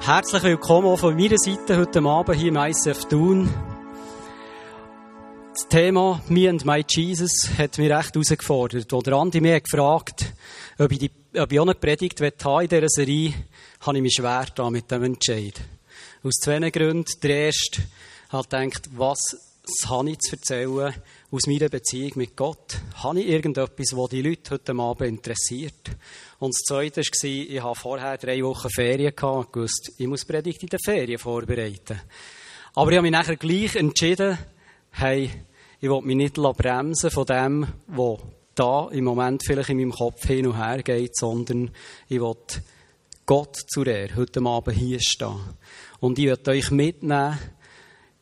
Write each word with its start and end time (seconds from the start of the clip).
Herzlich 0.00 0.42
willkommen 0.42 0.86
auch 0.86 0.98
von 0.98 1.16
meiner 1.16 1.38
Seite 1.38 1.78
heute 1.78 2.00
Abend 2.02 2.38
hier 2.38 2.48
im 2.48 2.56
ICF 2.56 3.06
Thun. 3.06 3.52
Das 5.52 5.68
Thema 5.68 6.20
Me 6.28 6.48
and 6.48 6.64
My 6.64 6.84
Jesus 6.86 7.48
hat 7.58 7.78
mich 7.78 7.90
recht 7.90 8.14
herausgefordert. 8.14 8.92
Als 8.92 9.02
der 9.02 9.14
Andi 9.14 9.40
mich 9.40 9.64
gefragt 9.64 10.32
ob 10.78 10.92
ich, 10.92 10.98
die, 10.98 11.10
ob 11.36 11.50
ich 11.50 11.58
auch 11.58 11.64
eine 11.64 11.74
Predigt 11.74 12.20
in 12.20 12.30
dieser 12.68 12.88
Serie, 12.88 13.34
habe 13.80 13.96
ich 13.96 14.02
mich 14.02 14.14
schwer 14.14 14.46
da 14.54 14.70
mit 14.70 14.90
dem 14.90 15.02
Entscheid. 15.02 15.54
Aus 16.22 16.34
zwei 16.34 16.70
Gründen. 16.70 17.10
Der 17.22 17.46
erste 17.46 17.82
hat 18.28 18.50
gedacht, 18.50 18.90
was 18.94 19.18
habe 19.88 20.10
ich 20.10 20.18
zu 20.18 20.36
erzählen 20.36 20.94
aus 21.30 21.46
meiner 21.46 21.68
Beziehung 21.68 22.12
mit 22.16 22.36
Gott? 22.36 22.78
Habe 23.02 23.20
ich 23.20 23.28
irgendetwas, 23.28 23.90
das 23.90 24.08
die 24.10 24.22
Leute 24.22 24.52
heute 24.52 24.72
Abend 24.74 25.08
interessiert? 25.08 25.90
Und 26.38 26.54
das 26.54 26.62
Zweite 26.66 27.00
war, 27.00 27.24
ich 27.24 27.62
habe 27.62 27.74
vorher 27.74 28.18
drei 28.18 28.42
Wochen 28.42 28.70
Ferien 28.70 29.14
gehabt 29.14 29.46
und 29.46 29.52
gewusst, 29.52 29.92
ich 29.98 30.06
muss 30.06 30.24
Predigt 30.24 30.62
in 30.62 30.68
den 30.68 30.78
Ferien 30.78 31.18
vorbereiten. 31.18 32.00
Aber 32.74 32.90
ich 32.90 32.96
habe 32.96 33.02
mich 33.02 33.12
nachher 33.12 33.36
gleich 33.36 33.74
entschieden, 33.74 34.38
hey, 34.90 35.30
ich 35.80 35.90
will 35.90 36.02
mich 36.02 36.16
nicht 36.16 36.34
bremsen 36.34 37.10
von 37.10 37.26
dem, 37.26 37.66
was 37.88 38.20
da 38.54 38.88
im 38.90 39.04
Moment 39.04 39.42
vielleicht 39.44 39.70
in 39.70 39.78
meinem 39.78 39.92
Kopf 39.92 40.26
hin 40.26 40.46
und 40.46 40.56
her 40.56 40.82
geht, 40.82 41.16
sondern 41.16 41.70
ich 42.08 42.20
will 42.20 42.36
Gott 43.26 43.56
zu 43.56 43.82
der 43.82 44.14
heute 44.14 44.40
Abend 44.42 44.76
hier 44.76 45.00
stehen. 45.00 45.40
Und 46.00 46.18
ich 46.18 46.26
werde 46.26 46.52
euch 46.52 46.70
mitnehmen 46.70 47.38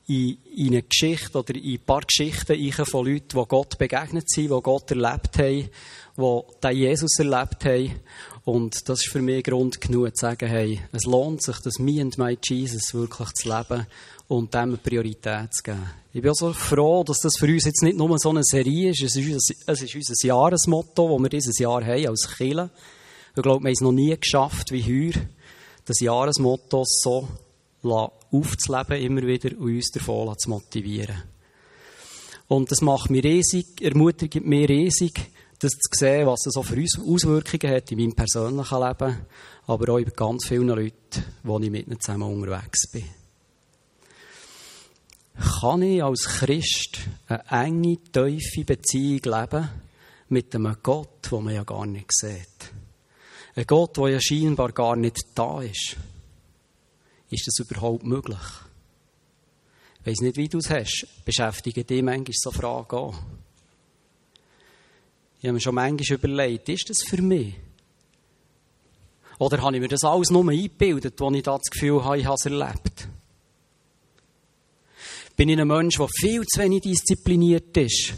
in, 0.07 0.39
in 0.57 0.69
eine 0.69 0.83
Geschichte 0.83 1.39
oder 1.39 1.55
in 1.55 1.75
ein 1.75 1.85
paar 1.85 2.03
Geschichten 2.03 2.85
von 2.85 3.07
Leuten, 3.07 3.39
die 3.39 3.49
Gott 3.49 3.79
begegnet 3.79 4.29
sind, 4.29 4.51
die 4.51 4.63
Gott 4.63 4.91
erlebt 4.91 5.39
haben, 5.39 5.71
die 6.17 6.41
den 6.63 6.77
Jesus 6.77 7.19
erlebt 7.19 7.65
haben. 7.65 8.01
Und 8.45 8.89
das 8.89 9.01
ist 9.01 9.11
für 9.11 9.23
mich 9.23 9.45
Grund 9.45 9.81
genug 9.81 10.15
zu 10.17 10.27
sagen, 10.27 10.49
hey, 10.49 10.81
es 10.93 11.05
lohnt 11.05 11.43
sich, 11.43 11.59
das 11.61 11.79
Me 11.79 12.03
and 12.03 12.19
My 12.19 12.37
Jesus 12.43 12.93
wirklich 12.93 13.31
zu 13.31 13.49
leben 13.49 13.87
und 14.29 14.53
dem 14.53 14.61
eine 14.61 14.77
Priorität 14.77 15.55
zu 15.55 15.63
geben. 15.63 15.91
Ich 16.13 16.21
bin 16.21 16.31
auch 16.31 16.35
so 16.35 16.53
froh, 16.53 17.03
dass 17.05 17.21
das 17.21 17.37
für 17.39 17.47
uns 17.47 17.65
jetzt 17.65 17.83
nicht 17.83 17.97
nur 17.97 18.19
so 18.19 18.31
eine 18.31 18.45
Serie 18.45 18.91
ist, 18.91 19.03
es 19.03 19.17
ist 19.17 19.27
unser, 19.27 19.55
es 19.67 19.83
ist 19.83 19.95
unser 19.95 20.27
Jahresmotto, 20.27 21.09
das 21.09 21.23
wir 21.23 21.29
dieses 21.31 21.59
Jahr 21.59 21.85
haben 21.85 22.07
als 22.07 22.29
Kirche. 22.37 22.71
Ich 23.35 23.43
glaube, 23.43 23.65
wir 23.65 23.69
haben 23.69 23.73
es 23.73 23.81
noch 23.81 23.93
nie 23.93 24.17
geschafft, 24.17 24.71
wie 24.71 24.83
heuer, 24.83 25.23
das 25.87 26.01
Jahresmotto 26.01 26.85
so 26.87 27.29
aufzuleben, 28.35 29.01
immer 29.01 29.23
wieder 29.23 29.57
und 29.57 29.77
uns 29.77 29.91
davon 29.91 30.37
zu 30.39 30.51
motivieren. 30.51 31.23
Und 32.49 32.71
das 32.71 32.83
macht 32.83 33.11
mich 33.11 33.25
riesig, 33.25 33.81
ermutigt 33.81 34.45
mich 34.45 34.69
riesig, 34.69 35.31
das 35.59 35.73
zu 35.73 35.89
sehen, 35.93 36.27
was 36.27 36.47
es 36.47 36.55
so 36.55 36.63
für 36.63 36.77
uns 36.77 36.99
Auswirkungen 36.99 37.75
hat 37.75 37.91
in 37.91 37.99
meinem 37.99 38.15
persönlichen 38.15 38.81
Leben, 38.81 39.27
aber 39.67 39.93
auch 39.93 40.05
bei 40.05 40.11
ganz 40.15 40.47
vielen 40.47 40.69
Leuten, 40.69 41.25
wo 41.43 41.59
ich 41.59 41.71
mit 41.71 41.87
ihnen 41.87 42.01
zusammen 42.01 42.33
unterwegs 42.33 42.91
bin. 42.91 43.05
Kann 45.61 45.83
ich 45.83 46.03
als 46.03 46.27
Christ 46.27 46.99
eine 47.27 47.45
enge, 47.51 47.99
tiefe 48.13 48.65
Beziehung 48.65 49.21
leben 49.25 49.69
mit 50.29 50.55
einem 50.55 50.77
Gott, 50.83 51.31
den 51.31 51.45
man 51.45 51.55
ja 51.55 51.65
gar 51.65 51.87
nicht 51.87 52.13
sieht? 52.13 52.73
Ein 53.57 53.67
Gott, 53.67 53.97
der 53.97 54.09
ja 54.09 54.21
scheinbar 54.21 54.73
gar 54.73 54.97
nicht 54.97 55.19
da 55.35 55.61
ist. 55.63 55.97
Ist 57.35 57.49
das 57.49 57.59
überhaupt 57.59 58.05
möglich? 58.05 58.39
Ich 60.01 60.07
weiss 60.07 60.21
nicht, 60.21 60.37
wie 60.37 60.49
du 60.49 60.59
es 60.59 60.71
hast. 60.71 61.07
Beschäftigen 61.25 61.85
dich 61.85 62.03
manchmal 62.03 62.33
so 62.33 62.53
Fragen 62.53 62.97
auch. 62.97 63.19
Ich 65.41 65.45
habe 65.45 65.55
mir 65.55 65.61
schon 65.61 65.75
manchmal 65.75 66.19
überlegt, 66.19 66.69
ist 66.69 66.89
das 66.89 67.03
für 67.03 67.21
mich? 67.21 67.55
Oder 69.41 69.61
habe 69.61 69.75
ich 69.75 69.83
mir 69.83 69.89
das 69.89 70.05
alles 70.05 70.31
nur 70.31 70.49
eingebildet, 70.49 71.19
wo 71.19 71.29
ich 71.33 71.43
das 71.43 71.61
Gefühl 71.73 72.05
habe, 72.05 72.19
ich 72.19 72.25
habe 72.25 72.37
es 72.37 72.47
erlebt? 72.47 73.09
Bin 75.37 75.49
ich 75.49 75.59
ein 75.59 75.67
Mensch, 75.67 75.97
der 75.97 76.09
viel 76.09 76.45
zu 76.45 76.61
wenig 76.61 76.83
diszipliniert 76.83 77.77
ist, 77.77 78.15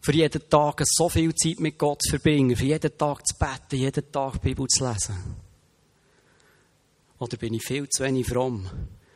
für 0.00 0.12
jeden 0.12 0.48
Tag 0.48 0.80
so 0.84 1.08
viel 1.08 1.34
Zeit 1.34 1.58
mit 1.58 1.76
Gott 1.76 2.00
zu 2.02 2.10
verbringen, 2.10 2.54
für 2.54 2.66
jeden 2.66 2.96
Tag 2.96 3.26
zu 3.26 3.34
beten, 3.36 3.82
jeden 3.82 4.12
Tag 4.12 4.34
die 4.34 4.48
Bibel 4.48 4.68
zu 4.68 4.88
lesen? 4.88 5.49
Oder 7.20 7.36
bin 7.36 7.52
ich 7.52 7.62
viel 7.62 7.86
zu 7.88 8.02
wenig 8.02 8.26
fromm, 8.26 8.66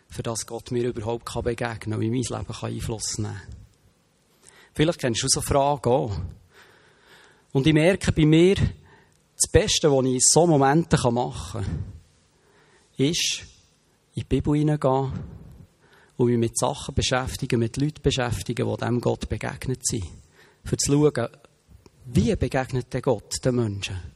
für 0.09 0.23
das 0.23 0.47
Gott 0.47 0.71
mir 0.71 0.85
überhaupt 0.85 1.25
begegnen 1.43 1.81
kann 1.81 1.95
und 1.95 2.03
in 2.03 2.11
mein 2.11 2.21
Leben 2.21 2.55
Einfluss 2.63 3.19
nehmen 3.19 3.35
kann? 3.35 3.57
Vielleicht 4.75 4.99
kennst 5.01 5.23
du 5.23 5.29
so 5.29 5.41
Fragen 5.41 5.89
auch. 5.89 6.21
Und 7.53 7.67
ich 7.67 7.73
merke 7.73 8.13
bei 8.13 8.27
mir, 8.27 8.57
das 8.57 9.51
Beste, 9.51 9.91
was 9.91 10.05
ich 10.05 10.13
in 10.13 10.21
solchen 10.21 10.51
Momenten 10.51 11.15
machen 11.15 11.65
kann, 11.65 11.85
ist, 12.99 13.43
in 14.15 14.23
die 14.23 14.25
Bibel 14.25 14.55
hineingehen 14.55 15.13
und 16.19 16.27
mich 16.27 16.39
mit 16.39 16.59
Sachen 16.59 16.95
beschäftigen, 16.95 17.59
mit 17.59 17.79
Leuten 17.79 18.03
beschäftigen, 18.03 18.69
die 18.69 18.85
dem 18.85 19.01
Gott 19.01 19.29
begegnet 19.31 19.87
sind. 19.87 20.05
Für 20.63 20.77
zu 20.77 20.93
schauen, 20.93 21.29
wie 22.05 22.37
begegnet 22.37 22.93
der 22.93 23.01
Gott 23.01 23.43
den 23.43 23.55
Menschen? 23.55 24.14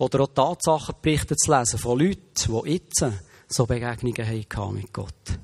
Oder 0.00 0.20
auch 0.20 0.28
Tatsachenberichte 0.28 1.36
zu 1.36 1.54
lesen 1.54 1.78
von 1.78 1.98
Leuten, 1.98 2.22
die 2.64 2.72
jetzt 2.72 3.04
so 3.48 3.66
Begegnungen 3.66 4.26
haben 4.26 4.74
mit 4.74 4.94
Gott. 4.94 5.38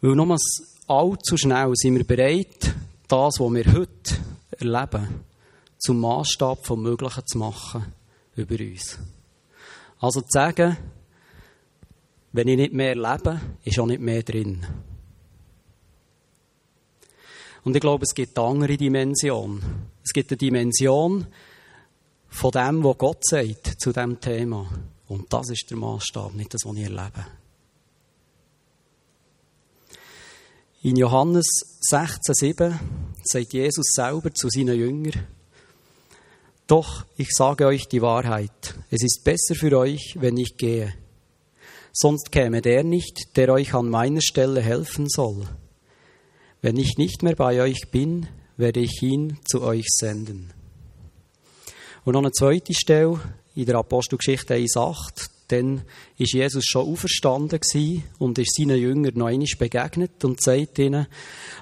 Weil 0.00 0.14
nochmals 0.14 0.78
allzu 0.86 1.36
schnell 1.36 1.72
sind 1.74 1.94
wir 1.94 2.06
bereit, 2.06 2.74
das, 3.06 3.38
was 3.38 3.52
wir 3.52 3.70
heute 3.74 4.16
erleben, 4.52 5.24
zum 5.76 6.00
Maßstab 6.00 6.64
vom 6.64 6.82
Möglichen 6.82 7.26
zu 7.26 7.36
machen 7.36 7.92
über 8.34 8.58
uns. 8.58 8.98
Also 10.00 10.22
zu 10.22 10.30
sagen, 10.30 10.78
wenn 12.32 12.48
ich 12.48 12.56
nicht 12.56 12.72
mehr 12.72 12.94
lebe, 12.94 13.42
ist 13.62 13.78
auch 13.78 13.84
nicht 13.84 14.00
mehr 14.00 14.22
drin. 14.22 14.66
Und 17.62 17.76
ich 17.76 17.80
glaube, 17.82 18.04
es 18.04 18.14
gibt 18.14 18.38
eine 18.38 18.48
andere 18.48 18.78
Dimension. 18.78 19.62
Es 20.02 20.14
gibt 20.14 20.30
eine 20.30 20.38
Dimension 20.38 21.26
von 22.32 22.50
dem, 22.50 22.82
was 22.82 22.98
Gott 22.98 23.24
sagt 23.24 23.80
zu 23.80 23.92
diesem 23.92 24.20
Thema. 24.20 24.66
Und 25.06 25.32
das 25.32 25.50
ist 25.50 25.66
der 25.70 25.76
Maßstab, 25.76 26.34
nicht 26.34 26.54
das, 26.54 26.62
was 26.64 26.76
ich 26.76 26.84
erlebe. 26.84 27.26
In 30.82 30.96
Johannes 30.96 31.46
16,7 31.92 32.74
sagt 33.22 33.52
Jesus 33.52 33.86
selber 33.92 34.32
zu 34.32 34.48
seinen 34.48 34.76
Jüngern, 34.76 35.26
Doch, 36.66 37.04
ich 37.16 37.28
sage 37.30 37.66
euch 37.66 37.86
die 37.86 38.02
Wahrheit, 38.02 38.74
es 38.90 39.02
ist 39.02 39.22
besser 39.22 39.54
für 39.54 39.78
euch, 39.78 40.16
wenn 40.18 40.36
ich 40.38 40.56
gehe. 40.56 40.94
Sonst 41.92 42.32
käme 42.32 42.62
der 42.62 42.82
nicht, 42.82 43.36
der 43.36 43.52
euch 43.52 43.74
an 43.74 43.90
meiner 43.90 44.22
Stelle 44.22 44.62
helfen 44.62 45.08
soll. 45.08 45.46
Wenn 46.62 46.78
ich 46.78 46.96
nicht 46.96 47.22
mehr 47.22 47.36
bei 47.36 47.60
euch 47.60 47.90
bin, 47.90 48.26
werde 48.56 48.80
ich 48.80 49.02
ihn 49.02 49.38
zu 49.44 49.62
euch 49.62 49.86
senden. 49.88 50.54
Und 52.04 52.14
noch 52.14 52.20
eine 52.20 52.32
zweite 52.32 52.74
Stelle 52.74 53.20
in 53.54 53.66
der 53.66 53.76
Apostelgeschichte 53.76 54.54
1,8 54.54 55.30
dann 55.52 55.82
ist 56.16 56.32
Jesus 56.32 56.64
schon 56.64 56.88
auferstanden 56.88 57.60
und 58.18 58.38
ist 58.38 58.56
seinen 58.56 58.78
Jüngern 58.78 59.12
noch 59.14 59.26
einmal 59.26 59.46
begegnet 59.58 60.24
und 60.24 60.42
sagt 60.42 60.78
ihnen, 60.78 61.06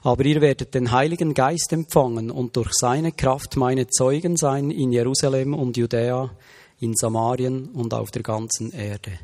aber 0.03 0.25
ihr 0.25 0.41
werdet 0.41 0.75
den 0.75 0.93
Heiligen 0.93 1.35
Geist 1.35 1.73
empfangen 1.73 2.31
und 2.31 2.57
durch 2.57 2.71
seine 2.73 3.11
Kraft 3.11 3.57
meine 3.57 3.89
Zeugen 3.89 4.37
sein 4.37 4.71
in 4.71 4.93
Jerusalem 4.93 5.55
und 5.55 5.77
Judäa, 5.77 6.31
in 6.79 6.95
Samarien 6.95 7.71
und 7.71 7.93
auf 7.93 8.13
der 8.13 8.23
ganzen 8.23 8.71
Erde. 8.71 9.19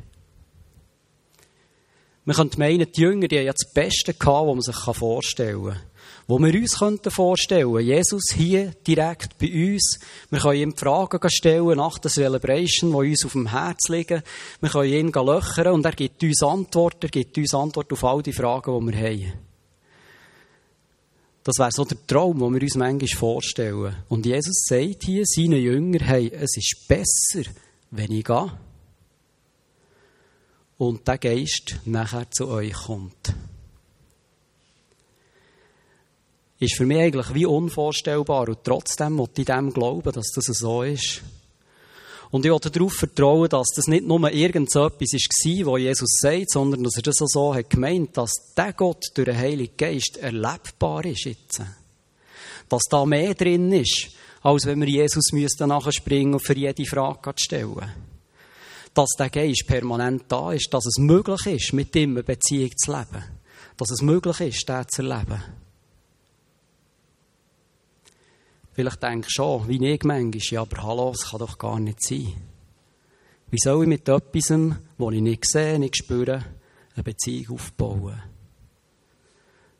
Man 2.25 2.35
könnte 2.35 2.59
meinen, 2.59 2.91
die 2.91 3.01
Jünger, 3.01 3.29
die 3.29 3.37
haben 3.37 3.45
ja 3.45 3.53
das 3.53 3.71
Beste 3.73 4.13
gehabt, 4.13 4.47
was 4.47 4.53
man 4.53 4.61
sich 4.61 4.97
vorstellen 4.97 5.63
kann 5.63 5.79
wo 6.27 6.39
wir 6.39 6.53
uns 6.53 6.75
vorstellen 7.13 7.73
könnten. 7.73 7.87
Jesus 7.87 8.23
hier 8.35 8.73
direkt 8.85 9.37
bei 9.37 9.47
uns. 9.47 9.99
Wir 10.29 10.39
können 10.39 10.61
ihm 10.61 10.75
Fragen 10.75 11.29
stellen 11.29 11.77
nach 11.77 11.97
der 11.99 12.11
Celebration, 12.11 12.91
die 12.91 13.09
uns 13.11 13.25
auf 13.25 13.31
dem 13.31 13.47
Herz 13.47 13.87
liegen. 13.87 14.21
Wir 14.59 14.69
können 14.69 14.93
ihn 14.93 15.11
löchern 15.11 15.73
und 15.73 15.85
er 15.85 15.93
gibt 15.93 16.21
uns 16.21 16.43
Antworten, 16.43 17.03
er 17.03 17.09
gibt 17.09 17.37
uns 17.37 17.53
Antworten 17.53 17.93
auf 17.93 18.03
all 18.03 18.21
die 18.21 18.33
Fragen, 18.33 18.87
die 18.87 18.93
wir 18.93 19.09
haben. 19.09 19.33
Das 21.45 21.59
wäre 21.59 21.71
so 21.71 21.85
der 21.85 22.05
Traum, 22.05 22.39
den 22.39 22.53
wir 22.55 22.61
uns 22.61 22.75
manchmal 22.75 23.07
vorstellen. 23.07 23.95
Und 24.09 24.25
Jesus 24.25 24.65
sagt 24.67 25.05
hier 25.05 25.23
seinen 25.25 25.61
Jüngern, 25.61 26.03
hey, 26.03 26.29
es 26.29 26.57
ist 26.57 26.87
besser, 26.89 27.49
wenn 27.89 28.11
ich 28.11 28.25
gehe. 28.25 28.51
Und 30.77 31.07
der 31.07 31.17
Geist 31.17 31.79
nachher 31.85 32.29
zu 32.29 32.49
euch 32.49 32.73
kommt. 32.73 33.33
Ist 36.59 36.75
für 36.75 36.85
mich 36.85 36.99
eigentlich 36.99 37.33
wie 37.33 37.45
unvorstellbar. 37.45 38.49
Und 38.49 38.63
trotzdem 38.63 39.13
muss 39.13 39.29
ich 39.37 39.45
dem 39.45 39.71
glauben, 39.71 40.11
dass 40.11 40.31
das 40.33 40.45
so 40.45 40.83
ist. 40.83 41.21
Und 42.29 42.45
ich 42.45 42.51
wollte 42.51 42.71
darauf 42.71 42.93
vertrauen, 42.93 43.47
dass 43.47 43.67
das 43.75 43.87
nicht 43.87 44.05
nur 44.05 44.29
irgendetwas 44.31 44.75
war, 44.91 45.73
was 45.73 45.79
Jesus 45.79 46.09
sagt, 46.19 46.51
sondern 46.51 46.83
dass 46.83 46.97
er 46.97 47.03
das 47.03 47.21
auch 47.21 47.27
so 47.27 47.55
hat 47.55 47.69
gemeint, 47.69 48.17
dass 48.17 48.31
der 48.55 48.73
Gott 48.73 49.05
durch 49.13 49.27
den 49.27 49.37
Heiligen 49.37 49.77
Geist 49.77 50.17
erlebbar 50.17 51.05
ist 51.05 51.25
jetzt. 51.25 51.61
Dass 52.67 52.83
da 52.89 53.05
mehr 53.05 53.33
drin 53.33 53.71
ist, 53.71 54.09
als 54.41 54.65
wenn 54.65 54.81
wir 54.81 54.89
Jesus 54.89 55.31
nachspringen 55.59 56.33
und 56.33 56.45
für 56.45 56.57
jede 56.57 56.85
Frage 56.85 57.33
stellen 57.37 57.91
dass 58.93 59.09
der 59.11 59.29
Geist 59.29 59.65
permanent 59.67 60.23
da 60.27 60.51
ist, 60.51 60.73
dass 60.73 60.87
es 60.87 60.97
möglich 60.97 61.45
ist, 61.45 61.73
mit 61.73 61.95
ihm 61.95 62.11
eine 62.11 62.23
Beziehung 62.23 62.75
zu 62.75 62.91
leben. 62.91 63.23
Dass 63.77 63.91
es 63.91 64.01
möglich 64.01 64.39
ist, 64.39 64.67
den 64.67 64.87
zu 64.87 65.03
erleben. 65.03 65.43
Vielleicht 68.77 69.01
denkst 69.01 69.29
du 69.29 69.31
schon, 69.31 69.67
wie 69.67 69.83
ich 69.87 70.03
manchmal, 70.03 70.39
ja, 70.51 70.61
aber 70.61 70.83
hallo, 70.83 71.09
das 71.09 71.31
kann 71.31 71.39
doch 71.39 71.57
gar 71.57 71.79
nicht 71.79 71.99
sein. 71.99 72.31
Wie 73.49 73.57
soll 73.57 73.81
ich 73.81 73.89
mit 73.89 74.07
etwas, 74.07 74.49
das 74.49 75.13
ich 75.13 75.21
nicht 75.21 75.49
sehe, 75.49 75.79
nicht 75.79 75.97
spüre, 75.97 76.45
eine 76.93 77.03
Beziehung 77.03 77.55
aufbauen? 77.55 78.21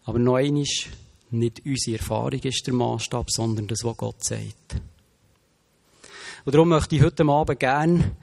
Aber 0.03 0.17
noch 0.17 0.37
einmal, 0.37 0.63
nicht 1.29 1.61
unsere 1.63 1.97
Erfahrung 1.97 2.39
ist 2.41 2.65
der 2.65 2.73
Maßstab, 2.73 3.29
sondern 3.29 3.67
das, 3.67 3.83
was 3.83 3.97
Gott 3.97 4.23
sagt. 4.23 4.81
Und 6.43 6.55
darum 6.55 6.69
möchte 6.69 6.95
ich 6.95 7.03
heute 7.03 7.23
Abend 7.23 7.59
gerne 7.59 8.15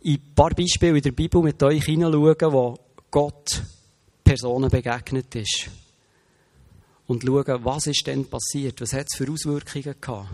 in 0.00 0.14
ein 0.14 0.34
paar 0.34 0.54
Beispiele 0.54 0.96
in 0.96 1.02
der 1.02 1.12
Bibel 1.12 1.42
mit 1.42 1.62
euch 1.62 1.84
hineinschauen, 1.84 2.52
wo 2.54 2.78
Gott 3.10 3.62
Personen 4.24 4.70
begegnet 4.70 5.34
ist. 5.34 5.68
Und 7.12 7.24
schauen, 7.24 7.62
was 7.62 7.88
ist 7.88 8.06
denn 8.06 8.24
passiert, 8.24 8.80
was 8.80 8.94
hat 8.94 9.06
es 9.10 9.18
für 9.18 9.30
Auswirkungen 9.30 9.94
gehabt. 10.00 10.30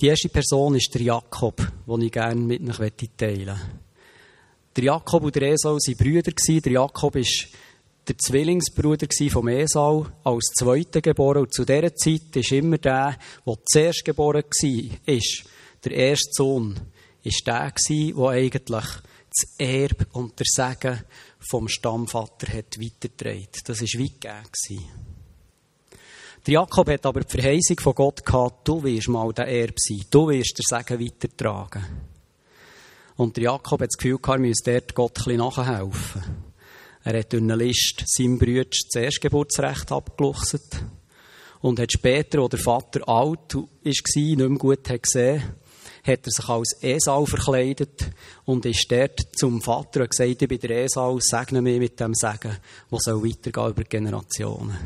Die 0.00 0.08
erste 0.08 0.28
Person 0.30 0.74
ist 0.74 0.92
der 0.92 1.02
Jakob, 1.02 1.64
den 1.86 2.00
ich 2.00 2.10
gerne 2.10 2.40
mit 2.40 2.60
euch 2.80 2.92
teilen 3.16 3.46
möchte. 3.46 3.60
Der 4.74 4.84
Jakob 4.84 5.22
und 5.22 5.36
der 5.36 5.52
Esau 5.52 5.74
waren 5.74 5.96
Brüder. 5.96 6.32
Der 6.32 6.72
Jakob 6.72 7.14
war 7.14 7.22
der 8.08 8.18
Zwillingsbruder 8.18 9.06
von 9.30 9.48
Esau, 9.48 10.04
als 10.24 10.52
Zweiter 10.58 11.00
geboren. 11.00 11.42
Und 11.42 11.54
zu 11.54 11.64
dieser 11.64 11.94
Zeit 11.94 12.34
ist 12.34 12.50
immer 12.50 12.78
der, 12.78 13.16
der 13.46 13.58
zuerst 13.64 14.04
geboren 14.04 14.42
war, 14.42 15.20
der 15.84 15.92
erste 15.92 16.30
Sohn, 16.32 16.80
ist 17.22 17.46
der 17.46 17.70
der 17.70 18.28
eigentlich 18.28 19.04
das 19.36 19.58
Erbe 19.58 20.06
und 20.12 20.38
der 20.38 20.46
Segen 20.48 21.00
vom 21.48 21.68
Stammvater 21.68 22.52
hat 22.52 22.78
weitergetragen. 22.80 23.48
Das 23.64 23.80
war 23.80 24.00
weit 24.00 24.20
gegeben. 24.20 24.84
Der 26.46 26.54
Jakob 26.54 26.88
hat 26.90 27.06
aber 27.06 27.20
die 27.20 27.40
Verheißung 27.40 27.80
von 27.80 27.94
Gott 27.94 28.24
gehabt, 28.24 28.68
du 28.68 28.82
wirst 28.82 29.08
mal 29.08 29.32
der 29.32 29.48
Erbe 29.48 29.74
sein, 29.78 30.04
du 30.10 30.28
wirst 30.28 30.58
der 30.58 30.78
Segen 30.78 31.04
weitertragen. 31.04 31.84
Und 33.16 33.36
der 33.36 33.44
Jakob 33.44 33.80
hat 33.80 33.88
das 33.88 33.96
Gefühl 33.96 34.18
gehabt, 34.18 34.38
er 34.38 34.40
müsse 34.40 34.62
dort 34.64 34.94
Gott 34.94 35.18
ein 35.18 35.24
bisschen 35.24 35.38
nachhelfen. 35.38 36.22
Er 37.04 37.18
hat 37.18 37.32
durch 37.32 37.42
eine 37.42 37.56
Liste 37.56 38.04
seinem 38.06 38.38
Bruder 38.38 38.64
das 38.64 39.02
Erstgeburtsrecht 39.02 39.92
abgeluchset. 39.92 40.84
Und 41.60 41.80
hat 41.80 41.92
später, 41.92 42.40
als 42.40 42.50
der 42.50 42.58
Vater 42.58 43.08
alt 43.08 43.54
war, 43.54 43.64
nicht 43.84 44.36
mehr 44.36 44.48
gut 44.50 44.84
gesehen 44.84 45.42
hat 46.04 46.26
er 46.26 46.30
sich 46.30 46.48
als 46.48 46.76
Esau 46.82 47.24
verkleidet 47.24 48.10
und 48.44 48.66
ist 48.66 48.86
dort 48.90 49.20
zum 49.36 49.62
Vater 49.62 50.02
und 50.02 50.10
gesagt, 50.10 50.42
ich 50.42 50.48
bin 50.48 50.58
der 50.58 50.84
Esau, 50.84 51.18
segne 51.18 51.62
mich 51.62 51.78
mit 51.78 51.98
dem 51.98 52.14
Segen, 52.14 52.56
der 52.90 52.98
soll 53.00 53.24
weitergehen 53.24 53.70
über 53.70 53.84
Generationen. 53.84 54.76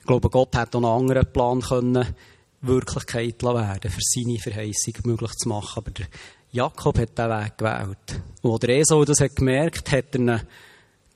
Ich 0.00 0.06
glaube, 0.06 0.28
Gott 0.28 0.56
hätte 0.56 0.78
auch 0.78 0.82
einen 0.82 1.08
anderen 1.08 1.32
Plan 1.32 1.60
können, 1.60 2.14
Wirklichkeit 2.62 3.42
werden, 3.42 3.90
für 3.90 4.00
seine 4.00 4.38
Verheißung 4.38 4.94
möglich 5.04 5.32
zu 5.32 5.48
machen. 5.48 5.78
Aber 5.78 5.90
der 5.92 6.06
Jakob 6.50 6.98
hat 6.98 7.16
diesen 7.16 7.30
Weg 7.30 7.58
gewählt. 7.58 8.22
Und 8.42 8.52
als 8.52 8.60
der 8.60 8.76
Esau 8.76 9.04
das 9.04 9.20
hat 9.20 9.36
gemerkt, 9.36 9.92
hat 9.92 10.14
er 10.14 10.20
einen 10.20 10.42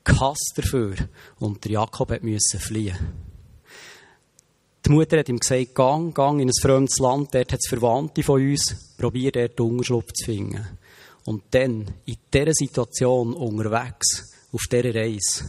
gehasst 0.03 0.53
dafür. 0.55 0.95
Und 1.39 1.63
der 1.65 1.73
Jakob 1.73 2.11
hat 2.11 2.23
müssen 2.23 2.59
fliehen. 2.59 3.24
Die 4.85 4.91
Mutter 4.91 5.17
hat 5.17 5.29
ihm 5.29 5.39
gesagt, 5.39 5.73
gang, 5.73 6.13
gang 6.13 6.39
in 6.39 6.47
ein 6.47 6.61
fremdes 6.61 6.99
Land, 6.99 7.33
dort 7.33 7.51
hat 7.51 7.59
es 7.59 7.67
Verwandte 7.67 8.21
von 8.21 8.39
uns, 8.39 8.93
probier 8.97 9.31
dort 9.31 9.59
Unterschlupf 9.59 10.13
zu 10.13 10.25
finden. 10.25 10.63
Und 11.23 11.43
dann, 11.51 11.87
in 12.05 12.17
dieser 12.31 12.53
Situation 12.53 13.33
unterwegs, 13.33 14.31
auf 14.51 14.61
dieser 14.71 14.93
Reise, 14.93 15.43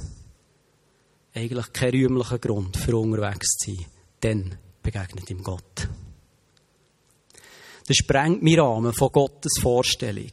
eigentlich 1.34 1.72
kein 1.74 1.90
rühmlicher 1.90 2.38
Grund 2.38 2.78
für 2.78 2.96
unterwegs 2.96 3.58
zu 3.58 3.72
sein, 3.72 3.84
dann 4.20 4.58
begegnet 4.82 5.28
ihm 5.28 5.42
Gott. 5.42 5.86
Das 7.86 7.96
sprengt 7.96 8.42
meinen 8.42 8.60
Rahmen 8.60 8.94
von 8.94 9.12
Gottes 9.12 9.58
Vorstellung. 9.60 10.30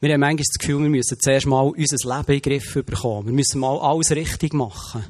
Wir 0.00 0.12
haben 0.12 0.20
manchmal 0.20 0.44
das 0.44 0.58
Gefühl, 0.58 0.82
wir 0.82 0.90
müssen 0.90 1.20
zuerst 1.20 1.46
mal 1.46 1.62
unser 1.62 2.16
Leben 2.16 2.32
in 2.32 2.42
den 2.42 2.42
Griff 2.42 2.74
bekommen. 2.84 3.28
Wir 3.28 3.32
müssen 3.32 3.60
mal 3.60 3.78
alles 3.78 4.10
richtig 4.10 4.52
machen. 4.52 5.04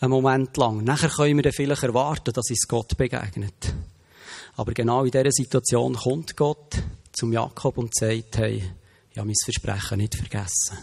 Einen 0.00 0.12
Moment 0.12 0.56
lang. 0.56 0.82
Nachher 0.82 1.10
können 1.10 1.36
wir 1.36 1.42
dann 1.42 1.52
vielleicht 1.52 1.82
erwarten, 1.82 2.32
dass 2.32 2.48
uns 2.48 2.66
Gott 2.66 2.96
begegnet. 2.96 3.74
Aber 4.56 4.72
genau 4.72 5.04
in 5.04 5.10
dieser 5.10 5.30
Situation 5.30 5.94
kommt 5.94 6.36
Gott 6.36 6.82
zum 7.12 7.32
Jakob 7.32 7.76
und 7.76 7.94
sagt, 7.94 8.38
hey, 8.38 8.64
ich 9.10 9.18
habe 9.18 9.26
mein 9.26 9.34
Versprechen 9.44 9.98
nicht 9.98 10.14
vergessen. 10.14 10.78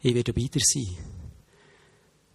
Ich 0.00 0.14
werde 0.14 0.32
bei 0.32 0.42
dir 0.42 0.62
sein. 0.62 0.96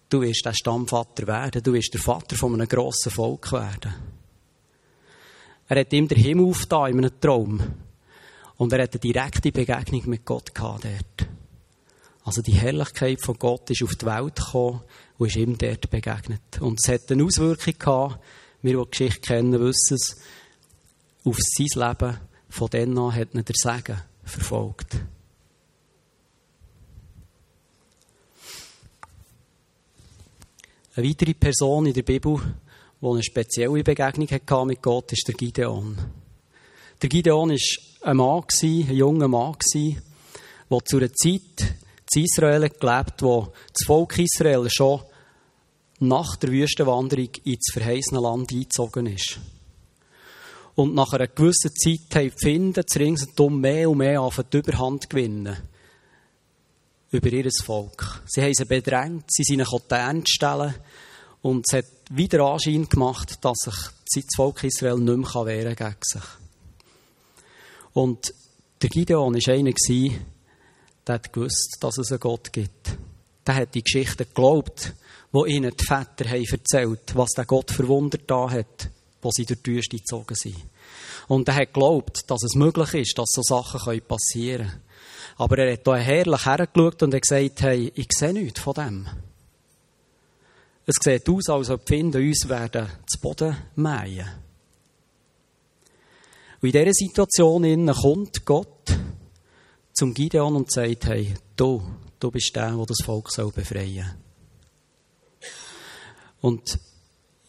Du 0.10 0.22
wirst 0.22 0.46
der 0.46 0.54
Stammvater 0.54 1.28
werden. 1.28 1.64
Du 1.64 1.74
wirst 1.74 1.94
der 1.94 2.02
Vater 2.02 2.36
von 2.36 2.54
einem 2.54 2.68
grossen 2.68 3.12
Volk 3.12 3.52
werden. 3.52 3.94
Er 5.68 5.80
hat 5.80 5.94
ihm 5.94 6.08
den 6.08 6.18
Himmel 6.18 6.46
aufgetan 6.46 6.92
in 6.92 6.98
einem 7.00 7.20
Traum. 7.20 7.62
Und 8.58 8.74
er 8.74 8.84
hat 8.84 8.94
eine 8.94 9.00
direkte 9.00 9.52
Begegnung 9.52 10.10
mit 10.10 10.26
Gott 10.26 10.54
gehabt 10.54 10.86
dort. 10.86 11.39
Also 12.24 12.42
die 12.42 12.54
Herrlichkeit 12.54 13.22
von 13.24 13.38
Gott 13.40 13.70
ist 13.70 13.84
auf 13.84 13.96
die 13.96 14.06
Welt 14.06 14.36
gekommen 14.36 14.82
und 15.18 15.28
ist 15.28 15.36
ihm 15.36 15.58
dort 15.58 15.90
begegnet. 15.90 16.60
Und 16.60 16.80
es 16.82 16.90
hat 16.90 17.12
eine 17.12 17.24
Auswirkung 17.24 17.74
gehabt, 17.78 18.20
wir, 18.62 18.78
die 18.78 18.84
die 18.84 18.92
Geschichte 18.92 19.22
kennen, 19.22 19.60
wissen 19.60 19.96
es, 19.96 20.18
auf 21.24 21.38
sein 21.40 21.90
Leben. 21.90 22.18
Von 22.50 22.70
dann 22.70 22.98
an 22.98 23.16
hat 23.16 23.34
ihn 23.34 23.46
der 23.46 23.56
Segen 23.56 24.02
verfolgt. 24.24 24.98
Eine 30.96 31.08
weitere 31.08 31.34
Person 31.34 31.86
in 31.86 31.94
der 31.94 32.04
Bibel, 32.04 32.38
die 33.00 33.06
eine 33.06 33.24
spezielle 33.24 33.84
Begegnung 33.84 34.28
hatte 34.28 34.66
mit 34.66 34.82
Gott, 34.82 35.14
ist 35.14 35.28
der 35.28 35.36
Gideon. 35.36 35.98
Der 37.02 37.08
Gideon 37.08 37.52
war 37.52 38.10
ein 38.10 38.18
Mann, 38.18 38.44
ein 38.62 38.96
junger 38.96 39.28
Mann, 39.30 39.56
der 39.74 40.86
zu 40.86 40.98
einer 40.98 41.14
Zeit 41.14 41.76
in 42.16 42.24
Israel 42.24 42.70
gelebt 42.70 43.22
wo 43.22 43.54
das 43.74 43.86
Volk 43.86 44.18
Israel 44.18 44.68
schon 44.70 45.02
nach 46.00 46.36
der 46.38 46.52
Wüstenwanderung 46.52 47.30
ins 47.44 47.72
verheißene 47.72 48.22
Land 48.22 48.52
eingezogen 48.52 49.06
ist. 49.08 49.40
Und 50.76 50.96
nach 50.96 51.12
einer 51.12 51.28
gewissen 51.28 51.76
Zeit 51.76 52.16
haben 52.16 52.32
die 52.32 52.42
Finden 52.42 52.88
zu 52.88 53.00
ringsum 53.00 53.60
mehr 53.60 53.90
und 53.90 53.98
mehr 53.98 54.22
auf 54.22 54.42
die 54.52 54.58
Überhand 54.58 55.10
gewinnen. 55.10 55.58
Über 57.12 57.32
ihr 57.34 57.50
Volk. 57.66 58.24
Sie 58.28 58.42
haben 58.42 58.54
sie 58.54 58.66
bedrängt, 58.66 59.26
sie 59.28 59.44
sind 59.44 59.60
ihnen 59.60 60.26
stellen 60.26 60.76
und 61.42 61.66
es 61.68 61.78
hat 61.78 61.86
wieder 62.12 62.46
Anschein 62.46 62.88
gemacht, 62.88 63.40
dass 63.42 63.58
sich 63.60 64.24
das 64.26 64.36
Volk 64.36 64.64
Israel 64.64 65.00
nicht 65.00 65.36
mehr 65.36 65.46
wehren 65.46 65.76
kann 65.76 65.92
gegen 65.92 66.02
sich. 66.04 66.30
Und 67.94 68.34
der 68.82 68.90
Gideon 68.90 69.34
war 69.34 69.54
einer, 69.54 69.74
der 71.10 71.16
hat 71.16 71.34
gewusst, 71.34 71.78
dass 71.80 71.98
es 71.98 72.12
einen 72.12 72.20
Gott 72.20 72.54
gibt. 72.54 72.96
Der 73.48 73.56
hat 73.56 73.74
die 73.74 73.82
Geschichte 73.82 74.26
geglaubt, 74.26 74.94
wo 75.32 75.46
ihnen 75.46 75.74
die 75.76 75.84
Väter 75.84 76.30
haben 76.30 76.46
erzählt, 76.46 77.16
was 77.16 77.32
der 77.32 77.46
Gott 77.46 77.72
für 77.72 77.88
Wunder 77.88 78.20
da 78.28 78.50
hat, 78.50 78.92
wo 79.24 79.32
sie 79.32 79.46
durch 79.46 79.64
die 79.64 79.72
Wüste 79.72 79.98
gezogen 79.98 80.36
sind. 80.36 80.56
Und 81.28 81.48
er 81.48 81.56
hat 81.56 81.74
geglaubt, 81.74 82.30
dass 82.30 82.44
es 82.44 82.54
möglich 82.54 82.94
ist, 82.94 83.18
dass 83.18 83.30
so 83.32 83.42
Sachen 83.42 84.02
passieren 84.02 84.68
können. 84.68 84.82
Aber 85.38 85.58
er 85.58 85.74
hat 85.74 85.82
hier 85.84 85.96
herrlich 85.96 86.46
hergeschaut 86.46 87.02
und 87.02 87.14
hat 87.16 87.22
gesagt, 87.24 87.62
hey, 87.62 87.92
ich 87.96 88.10
sehe 88.12 88.34
nichts 88.34 88.60
von 88.60 88.74
dem. 88.76 89.08
Es 90.86 90.96
sieht 91.02 91.28
aus, 91.28 91.50
als 91.50 91.72
ob 91.72 91.86
die 91.88 92.04
uns 92.04 92.48
werden 92.50 92.88
zu 93.08 93.20
Boden 93.20 93.58
mähen. 93.76 94.28
Und 96.62 96.68
in 96.68 96.72
dieser 96.72 96.94
Situation 96.94 97.94
kommt 97.94 98.46
Gott 98.46 98.79
zum 100.00 100.14
Gideon 100.14 100.56
und 100.56 100.72
sagt, 100.72 101.08
hey, 101.08 101.34
du, 101.58 101.84
du 102.22 102.32
bist 102.32 102.56
der, 102.56 102.72
der 102.72 102.86
das 102.86 103.04
Volk 103.04 103.30
soll 103.30 103.52
befreien. 103.52 104.16
Und 106.40 106.80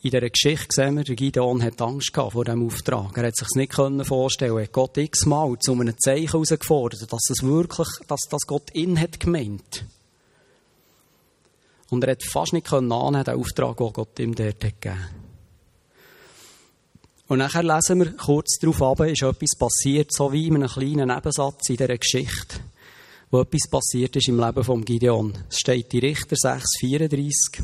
in 0.03 0.11
dieser 0.11 0.29
Geschichte 0.29 0.67
sehen 0.71 0.97
wir, 0.97 1.05
Gideon 1.05 1.63
hat 1.63 1.81
Angst 1.81 2.11
vor 2.13 2.45
diesem 2.45 2.67
Auftrag. 2.67 3.17
Er 3.17 3.29
hat 3.29 3.37
sich 3.37 3.47
nicht 3.55 3.73
vorstellen 3.73 4.57
Er 4.57 4.65
hat 4.65 4.73
Gott 4.73 4.97
x-mal 4.97 5.57
zu 5.61 5.75
einem 5.75 5.95
Zeichen 5.97 6.27
herausgefordert, 6.27 7.13
dass 7.13 7.31
es 7.31 7.45
wirklich, 7.45 7.89
dass 8.09 8.23
das 8.29 8.43
Gott 8.49 8.75
ihn 8.75 8.99
hat 8.99 9.21
gemeint. 9.21 9.85
Und 11.89 12.03
er 12.03 12.13
hat 12.13 12.25
fast 12.25 12.53
nicht 12.53 12.73
annehmen 12.73 13.23
den 13.23 13.35
Auftrag, 13.35 13.77
den 13.77 13.93
Gott 13.93 14.19
ihm 14.19 14.35
dort 14.35 14.59
gegeben 14.59 14.99
hat. 14.99 15.20
Und 17.31 17.39
nachher 17.39 17.63
lesen 17.63 18.01
wir 18.01 18.17
kurz 18.17 18.59
darauf 18.59 18.83
ab, 18.83 19.07
ist 19.07 19.23
etwas 19.23 19.57
passiert, 19.57 20.13
so 20.13 20.33
wie 20.33 20.49
in 20.49 20.57
einem 20.57 20.69
kleinen 20.69 21.15
Nebensatz 21.15 21.69
in 21.69 21.77
dieser 21.77 21.97
Geschichte, 21.97 22.59
wo 23.31 23.43
etwas 23.43 23.71
passiert 23.71 24.17
ist 24.17 24.27
im 24.27 24.41
Leben 24.41 24.65
von 24.65 24.85
Gideon. 24.85 25.39
Es 25.49 25.61
steht 25.61 25.95
in 25.95 26.01
Richter 26.01 26.35
6, 26.35 26.65
34. 26.81 27.63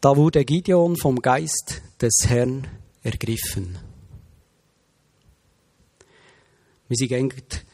Da 0.00 0.16
wurde 0.16 0.42
Gideon 0.46 0.96
vom 0.96 1.20
Geist 1.20 1.82
des 2.00 2.14
Herrn 2.28 2.66
ergriffen. 3.02 3.76
Wir 6.88 6.96
sind 6.96 7.66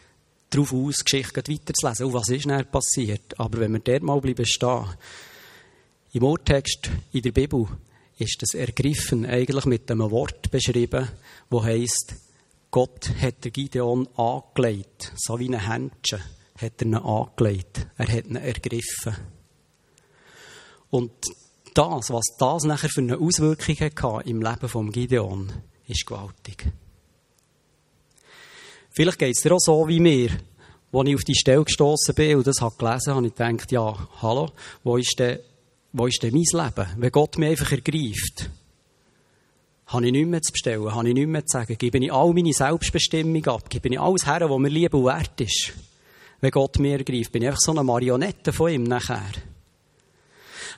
darauf 0.50 0.72
aus, 0.72 1.04
Geschichte 1.04 1.44
weiterzulesen. 1.48 2.06
Und 2.06 2.12
was 2.12 2.28
ist 2.28 2.44
dann 2.44 2.68
passiert? 2.68 3.38
Aber 3.38 3.60
wenn 3.60 3.72
wir 3.72 3.78
dort 3.78 4.02
mal 4.02 4.20
bleiben 4.20 4.44
stehen, 4.44 4.84
im 6.12 6.24
Urtext 6.24 6.90
in 7.12 7.22
der 7.22 7.30
Bibel 7.30 7.68
ist 8.18 8.40
das 8.40 8.54
Ergriffen 8.54 9.26
eigentlich 9.26 9.66
mit 9.66 9.90
einem 9.90 10.10
Wort 10.10 10.50
beschrieben, 10.50 11.08
wo 11.50 11.62
heißt, 11.62 12.14
Gott 12.70 13.10
hat 13.20 13.44
der 13.44 13.50
Gideon 13.50 14.08
angelegt, 14.16 15.12
so 15.16 15.38
wie 15.38 15.48
ein 15.48 15.66
Händchen 15.66 16.20
hat 16.60 16.80
er 16.80 16.86
ihn 16.86 16.94
angelegt. 16.94 17.86
Er 17.96 18.08
hat 18.08 18.26
ihn 18.26 18.36
ergriffen. 18.36 19.16
Und 20.90 21.12
das, 21.74 22.10
was 22.10 22.24
das 22.38 22.64
nachher 22.64 22.88
für 22.88 23.02
eine 23.02 23.18
Auswirkung 23.18 23.76
hatte 23.80 24.28
im 24.28 24.40
Leben 24.40 24.68
von 24.68 24.90
Gideon, 24.90 25.52
ist 25.86 26.06
gewaltig. 26.06 26.72
Vielleicht 28.90 29.18
geht 29.18 29.36
es 29.36 29.42
dir 29.42 29.52
auch 29.52 29.60
so 29.60 29.86
wie 29.88 30.00
mir, 30.00 30.30
als 30.92 31.08
ich 31.08 31.14
auf 31.14 31.24
die 31.24 31.34
Stelle 31.34 31.64
gestoßen 31.64 32.14
bin 32.14 32.38
und 32.38 32.46
das 32.46 32.62
habe 32.62 32.76
gelesen 32.78 33.14
habe, 33.14 33.26
ich 33.26 33.34
gedacht, 33.34 33.72
ja, 33.72 34.08
hallo, 34.22 34.50
wo 34.84 34.96
ist 34.96 35.18
denn, 35.18 35.40
wo 35.92 36.06
ist 36.06 36.22
denn 36.22 36.34
mein 36.34 36.66
Leben? 36.66 36.90
Wenn 36.96 37.10
Gott 37.10 37.38
mich 37.38 37.50
einfach 37.50 37.72
ergreift, 37.72 38.50
habe 39.86 40.06
ich 40.06 40.12
nichts 40.12 40.28
mehr 40.28 40.42
zu 40.42 40.52
bestellen, 40.52 40.94
habe 40.94 41.08
ich 41.08 41.14
nichts 41.14 41.30
mehr 41.30 41.46
zu 41.46 41.58
sagen, 41.58 41.78
gebe 41.78 41.98
ich 41.98 42.12
all 42.12 42.32
meine 42.32 42.52
Selbstbestimmung 42.52 43.46
ab, 43.46 43.70
gebe 43.70 43.88
ich 43.88 44.00
alles 44.00 44.26
her, 44.26 44.48
was 44.48 44.58
mir 44.58 44.68
lieb 44.68 44.94
und 44.94 45.04
wert 45.04 45.40
ist. 45.40 45.72
Wenn 46.40 46.50
Gott 46.50 46.78
mich 46.78 46.92
ergreift, 46.92 47.32
bin 47.32 47.42
ich 47.42 47.48
einfach 47.48 47.60
so 47.60 47.72
eine 47.72 47.82
Marionette 47.82 48.52
von 48.52 48.70
ihm 48.70 48.82
nachher. 48.82 49.32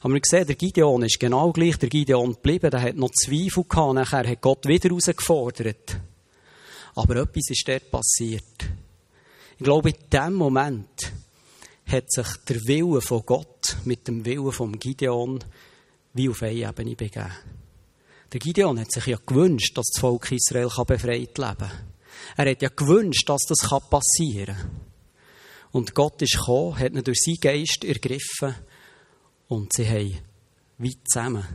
Haben 0.02 0.14
wir 0.14 0.20
gesehen, 0.20 0.46
der 0.46 0.54
Gideon 0.54 1.02
ist 1.02 1.18
genau 1.18 1.50
gleich 1.52 1.76
der 1.78 1.88
Gideon 1.88 2.34
geblieben, 2.34 2.70
der 2.70 2.82
hat 2.82 2.96
noch 2.96 3.10
Zweifel 3.10 3.64
gehabt, 3.64 3.94
nachher 3.94 4.28
hat 4.28 4.40
Gott 4.40 4.66
wieder 4.66 4.88
herausgefordert. 4.88 5.96
Aber 6.94 7.16
etwas 7.16 7.50
ist 7.50 7.66
dort 7.66 7.90
passiert. 7.90 8.68
Ich 9.56 9.64
glaube, 9.64 9.90
in 9.90 9.96
dem 10.12 10.34
Moment 10.34 11.12
hat 11.88 12.12
sich 12.12 12.26
der 12.48 12.56
Wille 12.66 13.00
von 13.00 13.22
Gott 13.24 13.76
mit 13.84 14.06
dem 14.08 14.24
Willen 14.24 14.52
von 14.52 14.78
Gideon 14.78 15.42
wie 16.14 16.28
auf 16.28 16.42
eine 16.42 16.54
Ebene 16.54 16.94
begeben. 16.94 17.32
Der 18.32 18.40
Gideon 18.40 18.78
hat 18.78 18.92
sich 18.92 19.06
ja 19.06 19.18
gewünscht, 19.24 19.76
dass 19.76 19.86
das 19.92 20.00
Volk 20.00 20.30
Israel 20.32 20.68
befreit 20.86 21.38
leben 21.38 21.56
kann. 21.56 21.70
Er 22.36 22.50
hat 22.50 22.62
ja 22.62 22.68
gewünscht, 22.68 23.28
dass 23.28 23.42
das 23.48 23.68
passieren 23.88 24.56
kann. 24.56 24.80
Und 25.70 25.94
Gott 25.94 26.20
ist 26.22 26.36
gekommen, 26.36 26.78
hat 26.78 26.92
ihn 26.92 27.04
durch 27.04 27.20
seinen 27.20 27.40
Geist 27.40 27.84
ergriffen 27.84 28.54
und 29.48 29.72
sie 29.72 29.88
haben 29.88 30.18
weit 30.78 30.98
zusammen 31.10 31.46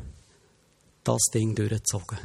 das 1.04 1.22
Ding 1.34 1.54
durchgezogen. 1.56 2.18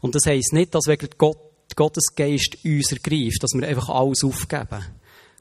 Und 0.00 0.14
das 0.14 0.26
heisst 0.26 0.52
nicht, 0.52 0.74
dass 0.74 0.86
wegen 0.86 1.08
Gott, 1.16 1.38
Gottes 1.74 2.14
Geist 2.14 2.58
uns 2.64 2.92
ergreift, 2.92 3.42
dass 3.42 3.52
wir 3.54 3.66
einfach 3.66 3.88
alles 3.88 4.22
aufgeben. 4.22 4.84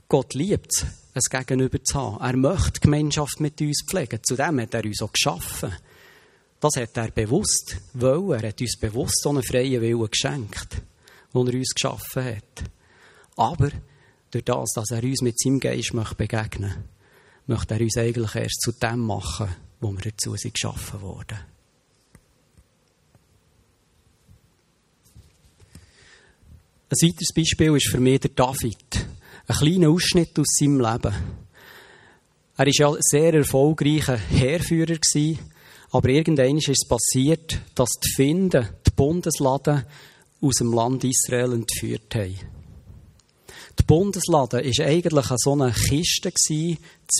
Gott 0.07 0.33
liebt 0.33 0.71
es, 0.71 0.85
ein 1.13 1.45
Gegenüber 1.45 1.83
zu 1.83 1.95
haben. 1.95 2.23
Er 2.23 2.37
möchte 2.37 2.79
Gemeinschaft 2.79 3.39
mit 3.39 3.61
uns 3.61 3.83
pflegen. 3.87 4.19
Zudem 4.23 4.59
hat 4.59 4.73
er 4.73 4.83
uns 4.83 5.01
auch 5.01 5.11
geschaffen. 5.11 5.73
Das 6.59 6.75
hat 6.75 6.97
er 6.97 7.11
bewusst 7.11 7.77
wollen. 7.93 8.41
Er 8.41 8.49
hat 8.49 8.61
uns 8.61 8.77
bewusst 8.79 9.21
so 9.21 9.29
einen 9.29 9.43
freien 9.43 9.81
Willen 9.81 10.09
geschenkt, 10.09 10.81
den 11.33 11.47
er 11.47 11.53
uns 11.53 11.73
geschaffen 11.73 12.25
hat. 12.25 12.63
Aber 13.35 13.69
durch 14.31 14.43
das, 14.43 14.69
dass 14.73 14.91
er 14.91 15.03
uns 15.03 15.21
mit 15.21 15.39
seinem 15.39 15.59
Geist 15.59 15.91
begegnen 16.17 16.69
möchte, 16.69 16.93
möchte 17.47 17.73
er 17.75 17.81
uns 17.81 17.97
eigentlich 17.97 18.35
erst 18.35 18.61
zu 18.61 18.71
dem 18.71 18.99
machen, 18.99 19.49
wo 19.81 19.91
wir 19.91 20.11
dazu 20.11 20.35
sind 20.35 20.53
geschaffen 20.53 21.01
wurden. 21.01 21.37
Ein 26.89 27.09
weiteres 27.09 27.33
Beispiel 27.33 27.75
ist 27.75 27.89
für 27.89 27.99
mich 27.99 28.19
der 28.19 28.31
David. 28.31 29.07
Ein 29.45 29.57
kleiner 29.57 29.89
Ausschnitt 29.89 30.39
aus 30.39 30.55
seinem 30.57 30.79
Leben. 30.79 31.13
Er 32.55 32.65
war 32.65 32.67
ja 32.67 32.89
ein 32.89 32.97
sehr 33.01 33.33
erfolgreicher 33.33 34.15
Heerführer, 34.15 34.97
aber 35.91 36.09
irgendwann 36.09 36.57
ist 36.57 36.69
es 36.69 36.87
passiert, 36.87 37.59
dass 37.75 37.89
die 37.89 38.13
Finden 38.15 38.69
die 38.87 38.91
Bundeslade 38.91 39.85
aus 40.39 40.55
dem 40.55 40.71
Land 40.71 41.03
Israel 41.03 41.51
entführt 41.51 42.15
haben. 42.15 42.39
Die 43.77 43.83
Bundeslade 43.83 44.63
war 44.63 44.85
eigentlich 44.85 45.25
so 45.35 45.53
eine 45.53 45.73
Kiste, 45.73 46.31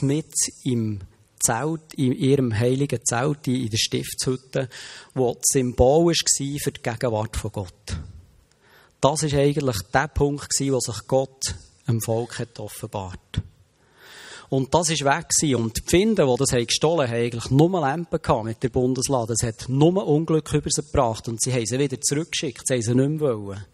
mit 0.02 0.34
im 0.64 1.02
Zelt, 1.44 1.94
in 1.96 2.14
ihrem 2.14 2.58
heiligen 2.58 3.04
Zelt 3.04 3.48
in 3.48 3.70
der 3.70 3.78
Stiftshütte, 3.78 4.70
wo 5.14 5.34
das 5.34 5.44
Symbol 5.52 6.06
war 6.06 6.60
für 6.64 6.72
die 6.72 6.82
Gegenwart 6.82 7.36
von 7.36 7.52
Gott. 7.52 7.98
Das 9.02 9.24
war 9.24 9.40
eigentlich 9.40 9.78
der 9.94 10.08
Punkt, 10.08 10.48
wo 10.58 10.80
sich 10.80 11.08
Gott 11.08 11.56
dem 11.88 12.02
Volk 12.02 12.40
hat 12.40 12.60
offenbart 12.60 13.42
Und 14.50 14.74
das 14.74 14.90
ist 14.90 15.04
weg 15.04 15.28
Und 15.56 15.78
die 15.78 15.90
Finden, 15.90 16.28
die 16.28 16.36
das 16.38 16.52
haben 16.52 16.68
gestohlen 16.68 17.08
haben, 17.08 17.18
eigentlich 17.18 17.50
nur 17.52 17.82
Lampen 17.82 18.44
mit 18.44 18.64
der 18.64 18.70
Bundeslade. 18.70 19.34
Es 19.34 19.46
hat 19.46 19.68
nur 19.68 20.08
Unglück 20.08 20.54
über 20.54 20.70
sie 20.70 20.84
gebracht. 20.84 21.28
Und 21.28 21.42
sie 21.42 21.54
haben 21.54 21.66
sie 21.66 21.80
wieder 21.80 22.00
zurückgeschickt. 22.00 22.68
Sie 22.68 22.74
haben 22.76 22.82
sie 22.82 22.96
nicht 22.96 23.22
mehr 23.22 23.38
wollen. 23.38 23.66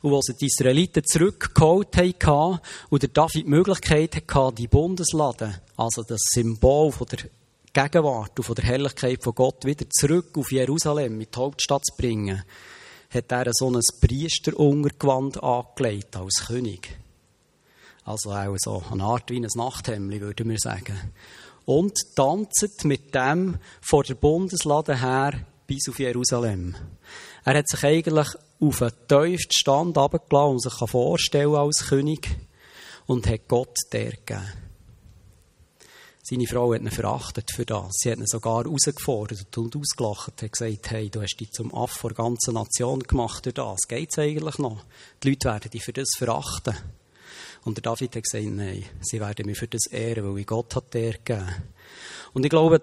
Und 0.00 0.14
als 0.14 0.26
sie 0.26 0.34
die 0.34 0.46
Israeliten 0.46 1.02
zurückgeholt 1.04 1.96
haben 1.96 2.60
und 2.88 3.02
der 3.02 3.10
David 3.10 3.46
die 3.46 3.50
Möglichkeit 3.50 4.16
hatte, 4.16 4.54
die 4.54 4.68
Bundeslade, 4.68 5.60
also 5.76 6.02
das 6.02 6.20
Symbol 6.32 6.92
von 6.92 7.06
der 7.08 7.18
Gegenwart 7.72 8.38
und 8.38 8.44
von 8.44 8.54
der 8.54 8.64
Herrlichkeit 8.64 9.22
von 9.22 9.34
Gott, 9.34 9.64
wieder 9.64 9.88
zurück 9.90 10.36
auf 10.36 10.52
Jerusalem, 10.52 11.20
in 11.20 11.26
die 11.30 11.36
Hauptstadt 11.38 11.84
zu 11.84 11.96
bringen, 11.96 12.42
hat 13.10 13.32
er 13.32 13.50
so 13.52 13.70
ein 13.70 13.80
Priesteruntergewand 14.00 15.42
angelegt 15.42 16.16
als 16.16 16.46
König. 16.46 16.98
Also 18.04 18.32
auch 18.32 18.56
so 18.58 18.82
eine 18.90 19.04
Art 19.04 19.30
wie 19.30 19.38
ein 19.38 19.48
Nachthemd, 19.54 20.20
würde 20.20 20.48
wir 20.48 20.58
sagen. 20.58 21.12
Und 21.64 21.94
tanzt 22.16 22.84
mit 22.84 23.14
dem 23.14 23.58
vor 23.82 24.04
der 24.04 24.14
Bundeslade 24.14 25.00
her 25.00 25.46
bis 25.66 25.88
auf 25.88 25.98
Jerusalem. 25.98 26.74
Er 27.44 27.58
hat 27.58 27.68
sich 27.68 27.84
eigentlich 27.84 28.28
auf 28.60 28.82
einen 28.82 28.92
tiefsten 29.06 29.52
Stand 29.52 29.96
runtergelassen, 29.96 30.52
und 30.52 30.62
sich 30.62 30.90
vorstellen 30.90 31.54
als 31.54 31.86
König 31.88 32.28
und 33.06 33.26
hat 33.26 33.48
Gott 33.48 33.76
der 33.92 34.12
gegeben. 34.12 34.67
Seine 36.30 36.46
Frau 36.46 36.74
hat 36.74 36.82
ihn 36.82 36.90
verachtet 36.90 37.50
für 37.54 37.64
das. 37.64 38.00
Sie 38.00 38.12
hat 38.12 38.18
ihn 38.18 38.26
sogar 38.26 38.64
herausgefordert 38.64 39.56
und 39.56 39.74
ausgelacht. 39.74 40.42
hat 40.42 40.52
gesagt, 40.52 40.90
hey, 40.90 41.08
du 41.08 41.22
hast 41.22 41.36
dich 41.36 41.50
zum 41.52 41.74
Aff 41.74 42.00
der 42.02 42.10
ganzen 42.10 42.52
Nation 42.52 43.00
gemacht 43.00 43.46
durch 43.46 43.54
das. 43.54 43.88
Geht's 43.88 44.18
eigentlich 44.18 44.58
noch? 44.58 44.84
Die 45.22 45.30
Leute 45.30 45.48
werden 45.48 45.70
dich 45.70 45.82
für 45.82 45.94
das 45.94 46.10
verachten. 46.18 46.76
Und 47.64 47.78
der 47.78 47.82
David 47.82 48.14
hat 48.14 48.24
gesagt, 48.24 48.44
nein, 48.44 48.84
sie 49.00 49.20
werden 49.20 49.46
mich 49.46 49.56
für 49.56 49.68
das 49.68 49.86
ehren, 49.86 50.22
weil 50.22 50.40
ich 50.42 50.46
Gott 50.46 50.76
hat 50.76 50.92
der 50.92 51.14
gegeben. 51.14 51.48
Und 52.34 52.44
ich 52.44 52.50
glaube, 52.50 52.82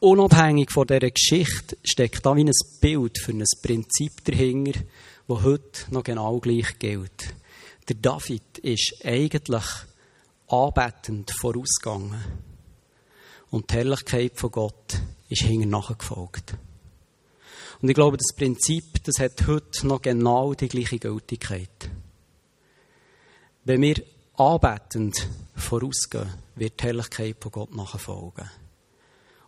unabhängig 0.00 0.70
von 0.70 0.86
dieser 0.86 1.10
Geschichte 1.10 1.76
steckt 1.84 2.24
da 2.24 2.34
wie 2.34 2.44
ein 2.44 2.52
Bild 2.80 3.18
für 3.18 3.32
ein 3.32 3.44
Prinzip 3.62 4.24
dahinter, 4.24 4.80
das 5.28 5.42
heute 5.42 5.90
noch 5.90 6.04
genau 6.04 6.40
gleich 6.40 6.78
gilt. 6.78 7.34
Der 7.86 7.96
David 7.96 8.56
ist 8.62 8.94
eigentlich 9.04 9.66
anbetend 10.48 11.32
vorausgegangen. 11.40 12.22
Und 13.50 13.70
die 13.70 13.74
Herrlichkeit 13.74 14.32
von 14.36 14.50
Gott 14.50 15.00
ist 15.28 15.42
hinter 15.42 15.66
nachgefolgt. 15.66 16.56
Und 17.80 17.88
ich 17.88 17.94
glaube, 17.94 18.16
das 18.16 18.34
Prinzip, 18.34 19.02
das 19.04 19.18
hat 19.18 19.46
heute 19.46 19.86
noch 19.86 20.02
genau 20.02 20.54
die 20.54 20.68
gleiche 20.68 20.98
Gültigkeit. 20.98 21.90
Wenn 23.64 23.82
wir 23.82 24.02
anbetend 24.36 25.28
vorausgehen, 25.54 26.32
wird 26.54 26.80
die 26.80 26.84
Herrlichkeit 26.84 27.36
von 27.40 27.52
Gott 27.52 27.74
nachfolgen. 27.74 28.50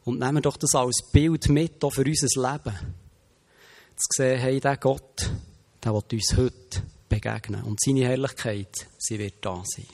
Und 0.04 0.20
nehmen 0.20 0.42
doch 0.42 0.56
das 0.56 0.74
als 0.74 1.10
Bild 1.12 1.48
mit, 1.48 1.82
auch 1.82 1.90
für 1.90 2.04
unser 2.04 2.52
Leben. 2.52 2.76
Zu 3.96 4.22
sehen, 4.22 4.38
hey, 4.38 4.60
der 4.60 4.76
Gott, 4.76 5.30
der 5.82 5.94
wird 5.94 6.12
uns 6.12 6.36
heute 6.36 6.82
begegnen. 7.08 7.64
Und 7.64 7.80
seine 7.80 8.04
Herrlichkeit, 8.04 8.86
sie 8.98 9.18
wird 9.18 9.44
da 9.44 9.62
sein. 9.64 9.88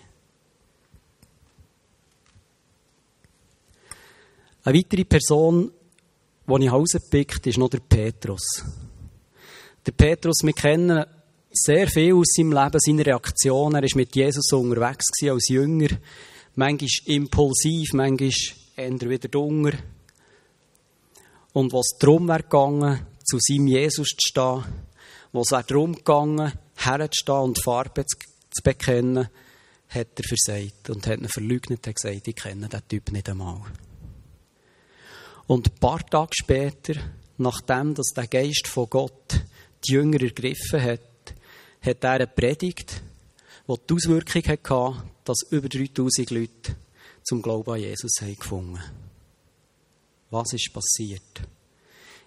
Eine 4.65 4.79
weitere 4.79 5.05
Person, 5.05 5.73
die 6.47 6.65
ich 6.65 6.73
rausgepickt 6.73 7.47
ist 7.49 7.59
noch 7.59 7.71
der 7.71 7.81
Petrus. 7.81 8.65
Der 9.85 9.93
Petrus, 9.93 10.37
wir 10.45 10.53
kennen 10.53 11.05
sehr 11.51 11.89
viel 11.89 12.15
aus 12.15 12.29
seinem 12.37 12.53
Leben, 12.53 12.79
seiner 12.79 13.07
Reaktion. 13.07 13.75
Er 13.75 13.83
war 13.83 13.89
mit 13.97 14.15
Jesus 14.15 14.53
unterwegs 14.53 15.07
als 15.29 15.49
Jünger. 15.49 15.89
Manchmal 16.55 16.89
impulsiv, 17.07 17.93
manchmal 17.95 18.31
eher 18.77 19.01
wieder 19.01 19.29
dunger. 19.29 19.73
Und 21.53 21.73
was 21.73 21.99
darum 21.99 22.29
wäre 22.29 22.45
gegangen, 22.45 23.07
zu 23.25 23.39
seinem 23.41 23.67
Jesus 23.67 24.09
zu 24.11 24.29
stehen, 24.29 24.65
was 25.33 25.51
wäre 25.51 25.65
darum 25.65 25.95
gegangen, 25.95 26.53
herzustehen 26.77 27.39
und 27.39 27.63
Farbe 27.63 28.07
zu 28.07 28.63
bekennen, 28.63 29.29
hat 29.89 30.09
er 30.17 30.25
versagt 30.25 30.91
und 30.91 31.07
hat 31.07 31.19
ihn 31.19 31.29
verleugnet 31.29 31.87
und 31.87 31.97
gesagt, 31.97 32.29
ich 32.29 32.37
kenne 32.37 32.69
diesen 32.69 32.89
Typ 32.89 33.13
nicht 33.13 33.29
einmal. 33.29 33.63
Und 35.53 35.69
ein 35.69 35.79
paar 35.81 36.07
Tage 36.07 36.31
später, 36.33 36.95
nachdem 37.37 37.95
dass 37.95 38.15
der 38.17 38.27
Geist 38.27 38.67
von 38.67 38.89
Gott 38.89 39.39
die 39.87 39.93
Jünger 39.93 40.23
ergriffen 40.23 40.83
hat, 40.83 41.01
hat 41.83 42.05
er 42.05 42.11
eine 42.13 42.27
Predigt, 42.27 43.03
die 43.69 43.75
die 43.87 43.95
Auswirkung 43.95 44.45
hatte, 44.45 45.03
dass 45.25 45.43
über 45.51 45.69
3000 45.69 46.31
Leute 46.31 46.77
zum 47.23 47.43
Glauben 47.43 47.71
an 47.71 47.81
Jesus 47.81 48.23
haben 48.23 48.35
gefunden 48.35 48.81
Was 50.31 50.55
ist 50.55 50.73
passiert? 50.73 51.43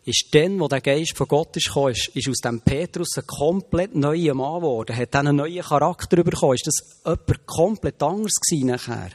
Ist 0.03 0.27
dann, 0.29 0.59
wo 0.59 0.67
der 0.67 0.81
Geist 0.81 1.17
von 1.17 1.27
Gott 1.27 1.57
ist 1.57 1.69
gekommen, 1.69 1.93
ist, 1.93 2.09
ist 2.09 2.29
aus 2.29 2.41
dem 2.43 2.61
Petrus 2.61 3.17
ein 3.17 3.25
komplett 3.25 3.95
neuer 3.95 4.35
Mann 4.35 4.61
geworden, 4.61 4.95
hat 4.95 5.15
einen 5.15 5.37
neuen 5.37 5.63
Charakter 5.63 6.23
bekommen. 6.23 6.53
Ist 6.53 6.67
das 6.67 7.01
jemand 7.03 7.47
komplett 7.47 8.03
anders 8.03 8.35
gewesen 8.35 8.67
nachher? 8.67 9.09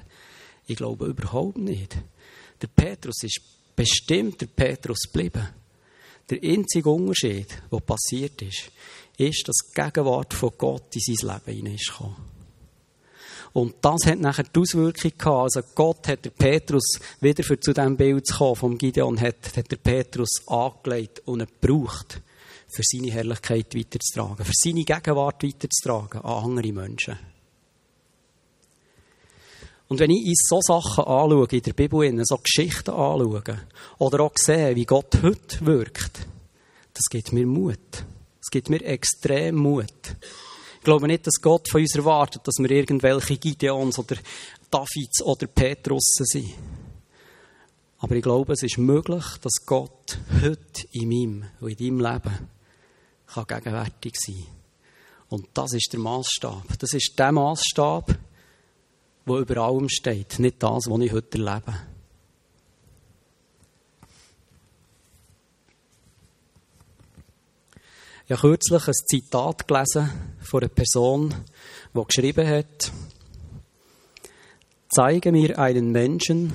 Ich 0.66 0.78
glaube 0.78 1.06
überhaupt 1.06 1.58
nicht. 1.58 1.96
Der 2.60 2.66
Petrus 2.66 3.22
ist 3.22 3.59
bestimmt 3.80 4.38
der 4.42 4.46
Petrus 4.46 5.10
geblieben. 5.10 5.48
Der 6.28 6.38
einzige 6.42 6.90
Unterschied, 6.90 7.46
der 7.72 7.80
passiert 7.80 8.42
ist, 8.42 8.70
ist, 9.16 9.48
dass 9.48 9.56
die 9.68 9.80
Gegenwart 9.80 10.34
von 10.34 10.52
Gott 10.58 10.94
in 10.94 11.16
sein 11.16 11.30
Leben 11.30 11.56
hineingekommen 11.56 12.16
Und 13.54 13.76
das 13.80 14.04
hat 14.04 14.20
nachher 14.20 14.44
die 14.44 14.60
Auswirkung 14.60 15.12
gehabt. 15.16 15.56
Also 15.56 15.62
Gott 15.74 16.08
hat 16.08 16.26
der 16.26 16.30
Petrus 16.30 17.00
wieder 17.22 17.42
für 17.42 17.58
zu 17.58 17.72
diesem 17.72 17.96
Bild 17.96 18.26
zu 18.26 18.36
kommen, 18.36 18.56
vom 18.56 18.76
Gideon, 18.76 19.18
hat, 19.18 19.56
hat 19.56 19.70
der 19.70 19.76
Petrus 19.78 20.46
angelegt 20.46 21.22
und 21.24 21.38
gebraucht, 21.38 22.20
für 22.68 22.82
seine 22.84 23.10
Herrlichkeit 23.10 23.74
weiterzutragen, 23.74 24.44
für 24.44 24.52
seine 24.52 24.84
Gegenwart 24.84 25.42
weiterzutragen 25.42 26.20
an 26.20 26.44
andere 26.44 26.72
Menschen. 26.72 27.18
Und 29.90 29.98
wenn 29.98 30.12
ich 30.12 30.24
uns 30.24 30.46
so 30.48 30.60
Sachen 30.60 31.02
anschaue, 31.02 31.48
in 31.50 31.62
der 31.62 31.72
Bibel, 31.72 32.24
so 32.24 32.38
Geschichten 32.38 32.90
anschaue, 32.90 33.42
oder 33.98 34.20
auch 34.20 34.32
sehe, 34.36 34.76
wie 34.76 34.84
Gott 34.84 35.18
heute 35.20 35.66
wirkt, 35.66 36.28
das 36.94 37.06
gibt 37.10 37.32
mir 37.32 37.44
Mut. 37.44 38.04
Es 38.40 38.50
gibt 38.50 38.70
mir 38.70 38.84
extrem 38.84 39.56
Mut. 39.56 40.16
Ich 40.78 40.84
glaube 40.84 41.08
nicht, 41.08 41.26
dass 41.26 41.40
Gott 41.42 41.68
von 41.68 41.80
uns 41.80 41.96
erwartet, 41.96 42.42
dass 42.46 42.54
wir 42.58 42.70
irgendwelche 42.70 43.36
Gideons 43.36 43.98
oder 43.98 44.14
Davids 44.70 45.22
oder 45.24 45.48
Petrussen 45.48 46.24
sind. 46.24 46.54
Aber 47.98 48.14
ich 48.14 48.22
glaube, 48.22 48.52
es 48.52 48.62
ist 48.62 48.78
möglich, 48.78 49.24
dass 49.42 49.66
Gott 49.66 50.18
heute 50.40 50.86
in 50.92 51.08
meinem 51.08 51.50
und 51.60 51.80
in 51.80 51.98
deinem 51.98 52.12
Leben 52.12 52.48
kann 53.26 53.46
gegenwärtig 53.48 54.14
sein 54.16 54.46
Und 55.30 55.48
das 55.52 55.72
ist 55.72 55.92
der 55.92 55.98
Maßstab. 56.00 56.78
Das 56.78 56.94
ist 56.94 57.18
der 57.18 57.32
Maßstab, 57.32 58.16
wo 59.26 59.38
über 59.38 59.58
allem 59.58 59.88
steht, 59.88 60.38
nicht 60.38 60.62
das, 60.62 60.84
was 60.88 61.00
ich 61.00 61.12
heute 61.12 61.38
erlebe. 61.38 61.74
Ich 68.26 68.36
habe 68.36 68.48
kürzlich 68.48 68.86
ein 68.86 68.94
Zitat 68.94 69.66
gelesen 69.66 70.10
von 70.40 70.60
einer 70.60 70.68
Person, 70.68 71.34
die 71.94 72.04
geschrieben 72.04 72.46
hat, 72.46 72.92
Zeige 74.92 75.30
mir 75.30 75.56
einen 75.56 75.92
Menschen, 75.92 76.52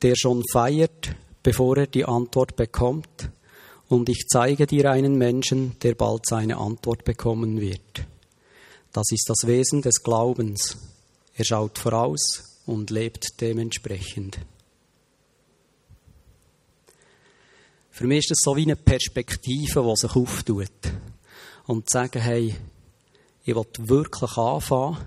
der 0.00 0.14
schon 0.16 0.42
feiert, 0.50 1.14
bevor 1.42 1.76
er 1.76 1.86
die 1.86 2.06
Antwort 2.06 2.56
bekommt, 2.56 3.28
und 3.90 4.08
ich 4.08 4.26
zeige 4.28 4.66
dir 4.66 4.90
einen 4.90 5.18
Menschen, 5.18 5.78
der 5.82 5.94
bald 5.94 6.26
seine 6.26 6.56
Antwort 6.56 7.04
bekommen 7.04 7.60
wird. 7.60 8.06
Das 8.94 9.12
ist 9.12 9.28
das 9.28 9.46
Wesen 9.46 9.82
des 9.82 10.02
Glaubens. 10.02 10.85
Er 11.38 11.44
schaut 11.44 11.78
voraus 11.78 12.62
und 12.64 12.88
lebt 12.90 13.40
dementsprechend. 13.40 14.38
Für 17.90 18.06
mich 18.06 18.20
ist 18.20 18.30
das 18.30 18.38
so 18.40 18.56
wie 18.56 18.62
eine 18.62 18.76
Perspektive, 18.76 19.82
die 19.82 19.96
sich 19.96 20.16
auftut. 20.16 20.70
Und 21.66 21.90
zu 21.90 21.92
sagen, 21.92 22.22
hey, 22.22 22.56
ich 23.44 23.54
will 23.54 23.64
wirklich 23.78 24.36
anfangen, 24.36 24.98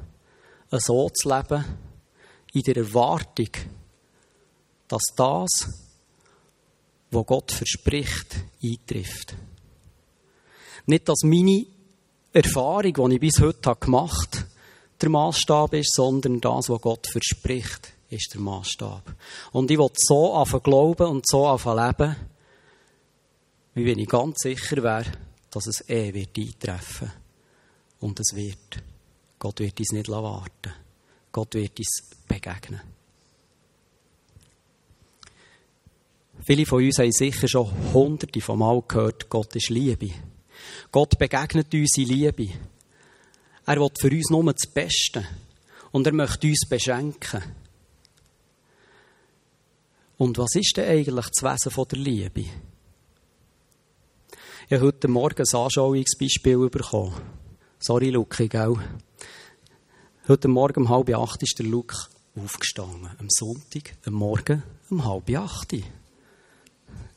so 0.71 1.09
zu 1.09 1.29
leben, 1.29 1.65
in 2.53 2.61
der 2.61 2.77
Erwartung, 2.77 3.49
dass 4.87 5.03
das, 5.15 5.49
was 7.11 7.25
Gott 7.25 7.51
verspricht, 7.51 8.35
eintrifft. 8.63 9.35
Nicht, 10.85 11.09
dass 11.09 11.23
meine 11.23 11.65
Erfahrung, 12.33 13.09
die 13.09 13.15
ich 13.15 13.19
bis 13.19 13.39
heute 13.39 13.75
gemacht 13.79 14.37
habe, 14.37 14.58
der 15.01 15.09
Maßstab 15.09 15.73
ist, 15.73 15.93
sondern 15.93 16.41
das, 16.41 16.69
was 16.69 16.81
Gott 16.81 17.07
verspricht, 17.07 17.93
ist 18.09 18.33
der 18.33 18.41
Maßstab. 18.41 19.13
Und 19.51 19.71
ich 19.71 19.77
will 19.77 19.89
so 19.95 20.33
anfangen 20.33 20.63
glauben 20.63 21.07
und 21.07 21.27
so 21.27 21.47
anfangen 21.47 21.87
leben, 21.87 22.15
wie 23.75 23.85
wenn 23.85 23.99
ich 23.99 24.09
ganz 24.09 24.39
sicher 24.39 24.83
wäre, 24.83 25.05
dass 25.51 25.67
es 25.67 25.87
eh 25.89 26.13
wird 26.13 26.37
eintreffen. 26.37 27.11
Und 27.99 28.19
es 28.19 28.35
wird. 28.35 28.81
Gott 29.37 29.59
wird 29.59 29.79
uns 29.79 29.91
nicht 29.91 30.09
warten. 30.09 30.73
Gott 31.31 31.53
wird 31.53 31.77
uns 31.77 32.03
begegnen. 32.27 32.81
Viele 36.41 36.65
von 36.65 36.83
uns 36.83 36.97
haben 36.97 37.11
sicher 37.11 37.47
schon 37.47 37.93
hunderte 37.93 38.41
von 38.41 38.59
Mal 38.59 38.81
gehört, 38.87 39.29
Gott 39.29 39.55
ist 39.55 39.69
Liebe. 39.69 40.09
Gott 40.91 41.19
begegnet 41.19 41.73
uns 41.73 41.97
in 41.97 42.07
Liebe. 42.07 42.49
Er 43.69 43.79
will 43.79 43.91
für 43.99 44.09
uns 44.09 44.31
nur 44.31 44.51
das 44.51 44.65
Beste. 44.65 45.23
Und 45.91 46.07
er 46.07 46.13
möchte 46.13 46.47
uns 46.47 46.67
beschenken. 46.67 47.43
Und 50.17 50.39
was 50.39 50.55
ist 50.55 50.75
denn 50.75 50.89
eigentlich 50.89 51.27
das 51.27 51.43
Wesen 51.43 51.87
der 51.87 51.99
Liebe? 51.99 52.45
Ich 54.67 54.73
habe 54.73 54.87
heute 54.87 55.07
Morgen 55.07 55.43
ein 55.47 55.59
Anschauungsbeispiel 55.59 56.67
bekommen. 56.71 57.13
Sorry, 57.77 58.09
Luki, 58.09 58.47
gell? 58.47 58.73
Heute 60.27 60.47
Morgen 60.47 60.85
um 60.85 60.89
halb 60.89 61.15
acht 61.15 61.43
ist 61.43 61.59
der 61.59 61.67
Luke 61.67 61.95
aufgestanden. 62.35 63.11
Am 63.19 63.27
Sonntag, 63.29 63.97
am 64.03 64.13
Morgen 64.15 64.63
um 64.89 65.05
halb 65.05 65.29
acht. 65.37 65.75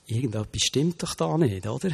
Irgendetwas 0.05 0.63
stimmt 0.63 1.03
doch 1.03 1.15
da 1.15 1.39
nicht, 1.39 1.67
oder? 1.67 1.93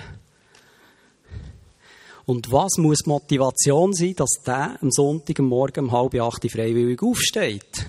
Und 2.29 2.53
was 2.53 2.77
muss 2.77 3.07
Motivation 3.07 3.95
sein, 3.95 4.15
dass 4.15 4.43
der 4.45 4.77
am 4.83 4.91
Sonntag 4.91 5.41
am 5.41 5.47
Morgen 5.47 5.87
um 5.87 5.93
halb 5.93 6.15
acht 6.17 6.43
freiwillig 6.51 7.03
aufsteht? 7.03 7.87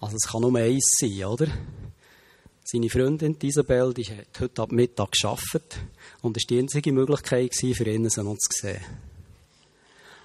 Also 0.00 0.16
es 0.16 0.26
kann 0.26 0.40
nur 0.40 0.58
eins 0.58 0.96
sein, 0.98 1.22
oder? 1.26 1.46
Seine 2.64 2.88
Freundin 2.88 3.36
Isabel, 3.42 3.92
die 3.92 4.04
hat 4.04 4.40
heute 4.40 4.62
ab 4.62 4.72
Mittag 4.72 5.12
gearbeitet 5.12 5.78
und 6.22 6.38
es 6.38 6.44
war 6.44 6.46
die 6.48 6.58
einzige 6.60 6.90
Möglichkeit 6.90 7.54
für 7.54 7.86
ihn, 7.86 8.08
sie 8.08 8.24
noch 8.24 8.38
zu 8.38 8.48
sehen. 8.50 8.80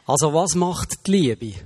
Also 0.05 0.33
was 0.33 0.55
macht 0.55 1.07
die 1.07 1.11
Liebe? 1.11 1.59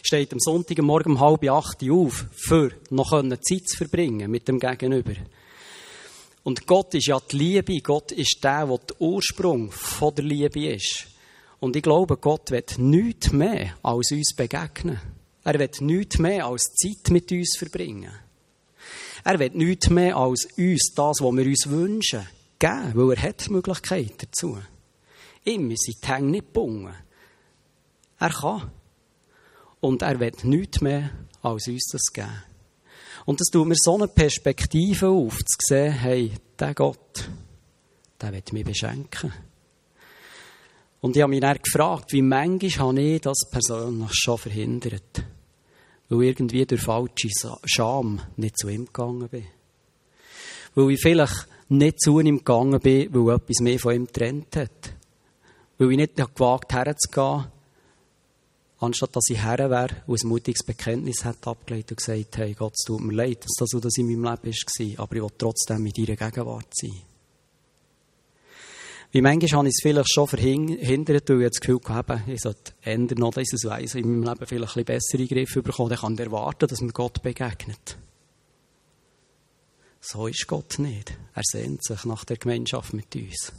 Steht 0.00 0.32
am 0.32 0.38
Sonntag 0.38 0.78
am 0.78 0.84
Morgen 0.84 1.10
um 1.10 1.18
halb 1.18 1.42
acht 1.50 1.82
auf, 1.90 2.26
für 2.36 2.70
noch 2.90 3.10
Zeit 3.10 3.66
zu 3.66 3.76
verbringen 3.76 4.30
mit 4.30 4.46
dem 4.46 4.60
Gegenüber. 4.60 5.14
Und 6.42 6.66
Gott 6.66 6.94
ist 6.94 7.06
ja 7.06 7.20
die 7.20 7.36
Liebe. 7.36 7.80
Gott 7.80 8.12
ist 8.12 8.38
der, 8.42 8.66
der 8.66 8.78
der 8.78 9.00
Ursprung 9.00 9.70
von 9.70 10.14
der 10.14 10.24
Liebe 10.24 10.74
ist. 10.74 11.06
Und 11.58 11.76
ich 11.76 11.82
glaube, 11.82 12.16
Gott 12.16 12.50
wird 12.50 12.78
nichts 12.78 13.32
mehr 13.32 13.76
als 13.82 14.10
uns 14.12 14.34
begegnen. 14.34 15.00
Er 15.44 15.58
wird 15.58 15.80
nichts 15.80 16.18
mehr 16.18 16.46
als 16.46 16.74
Zeit 16.74 17.10
mit 17.10 17.30
uns 17.30 17.56
verbringen. 17.58 18.12
Er 19.24 19.38
wird 19.38 19.54
nichts 19.54 19.90
mehr 19.90 20.16
als 20.16 20.46
uns 20.56 20.92
das, 20.94 21.20
was 21.20 21.36
wir 21.36 21.46
uns 21.46 21.68
wünschen, 21.68 22.26
geben, 22.58 22.92
weil 22.94 23.16
er 23.16 23.22
hat 23.22 23.46
die 23.46 23.52
Möglichkeit 23.52 24.22
dazu. 24.22 24.58
Immer 25.44 25.74
sind 25.76 26.02
die 26.02 26.08
Hänge 26.08 26.30
nicht 26.30 26.46
gebunden. 26.46 26.94
Er 28.18 28.30
kann. 28.30 28.70
Und 29.80 30.02
er 30.02 30.20
wird 30.20 30.44
nichts 30.44 30.80
mehr 30.80 31.10
als 31.42 31.68
uns 31.68 31.88
das 31.92 32.12
geben. 32.12 32.49
Und 33.26 33.40
das 33.40 33.48
tut 33.48 33.66
mir 33.66 33.76
so 33.76 33.94
eine 33.94 34.08
Perspektive 34.08 35.08
auf, 35.08 35.36
zu 35.36 35.56
sehen, 35.60 35.92
hey, 35.92 36.32
der 36.58 36.74
Gott, 36.74 37.28
der 38.20 38.32
wird 38.32 38.52
mich 38.52 38.64
beschenken. 38.64 39.32
Und 41.00 41.16
ich 41.16 41.22
habe 41.22 41.30
mich 41.30 41.40
dann 41.40 41.58
gefragt, 41.62 42.12
wie 42.12 42.22
manchmal 42.22 42.88
habe 42.88 43.00
ich 43.00 43.20
das 43.22 43.38
persönlich 43.50 44.10
schon 44.12 44.38
verhindert. 44.38 45.24
Weil 46.08 46.24
irgendwie 46.24 46.66
durch 46.66 46.82
falsche 46.82 47.28
Scham 47.64 48.20
nicht 48.36 48.58
zu 48.58 48.68
ihm 48.68 48.86
gegangen 48.86 49.28
bin. 49.28 49.46
Weil 50.74 50.90
ich 50.90 51.00
vielleicht 51.00 51.46
nicht 51.68 52.00
zu 52.00 52.20
ihm 52.20 52.38
gegangen 52.38 52.80
bin, 52.80 53.14
weil 53.14 53.36
etwas 53.36 53.60
mehr 53.60 53.78
von 53.78 53.94
ihm 53.94 54.06
getrennt 54.06 54.56
hat. 54.56 54.92
Weil 55.78 55.92
ich 55.92 55.96
nicht 55.96 56.16
gewagt 56.16 56.72
habe, 56.74 56.90
herzugehen, 56.90 57.46
anstatt 58.80 59.14
dass 59.14 59.28
ich 59.30 59.42
her 59.42 59.70
wäre 59.70 60.02
und 60.06 60.22
ein 60.22 60.28
mutiges 60.28 60.64
Bekenntnis 60.64 61.24
hat 61.24 61.46
abgelegt 61.46 61.90
und 61.92 61.98
gesagt, 61.98 62.36
hey 62.38 62.54
Gott, 62.54 62.72
es 62.74 62.84
tut 62.84 63.00
mir 63.00 63.14
leid, 63.14 63.44
dass 63.44 63.54
das, 63.58 63.70
was 63.74 63.96
in 63.98 64.06
meinem 64.06 64.24
Leben 64.24 64.54
war, 64.54 65.04
aber 65.04 65.16
ich 65.16 65.22
will 65.22 65.30
trotzdem 65.38 65.86
in 65.86 65.92
deiner 65.92 66.16
Gegenwart 66.16 66.68
sein. 66.72 67.02
Wie 69.12 69.22
manchmal 69.22 69.58
habe 69.58 69.68
ich 69.68 69.74
es 69.76 69.82
vielleicht 69.82 70.12
schon 70.12 70.28
verhindert, 70.28 71.28
weil 71.28 71.42
ich 71.42 71.48
das 71.48 71.60
Gefühl 71.60 71.80
habe, 71.88 72.22
ich 72.28 72.40
sollte 72.40 72.72
ändern 72.82 73.18
noch 73.18 73.34
dieses 73.34 73.64
Weise 73.64 73.98
in 73.98 74.20
meinem 74.20 74.32
Leben 74.34 74.46
vielleicht 74.46 74.76
ein 74.76 74.84
bisschen 74.84 75.18
bessere 75.18 75.26
Griffe 75.26 75.62
bekommen, 75.62 75.90
dann 75.90 75.98
kann 75.98 76.14
ich 76.14 76.20
erwarten, 76.20 76.68
dass 76.68 76.80
mir 76.80 76.92
Gott 76.92 77.20
begegnet. 77.20 77.98
So 80.00 80.28
ist 80.28 80.46
Gott 80.46 80.78
nicht. 80.78 81.12
Er 81.34 81.42
sehnt 81.44 81.84
sich 81.84 82.04
nach 82.04 82.24
der 82.24 82.36
Gemeinschaft 82.36 82.94
mit 82.94 83.14
uns. 83.16 83.52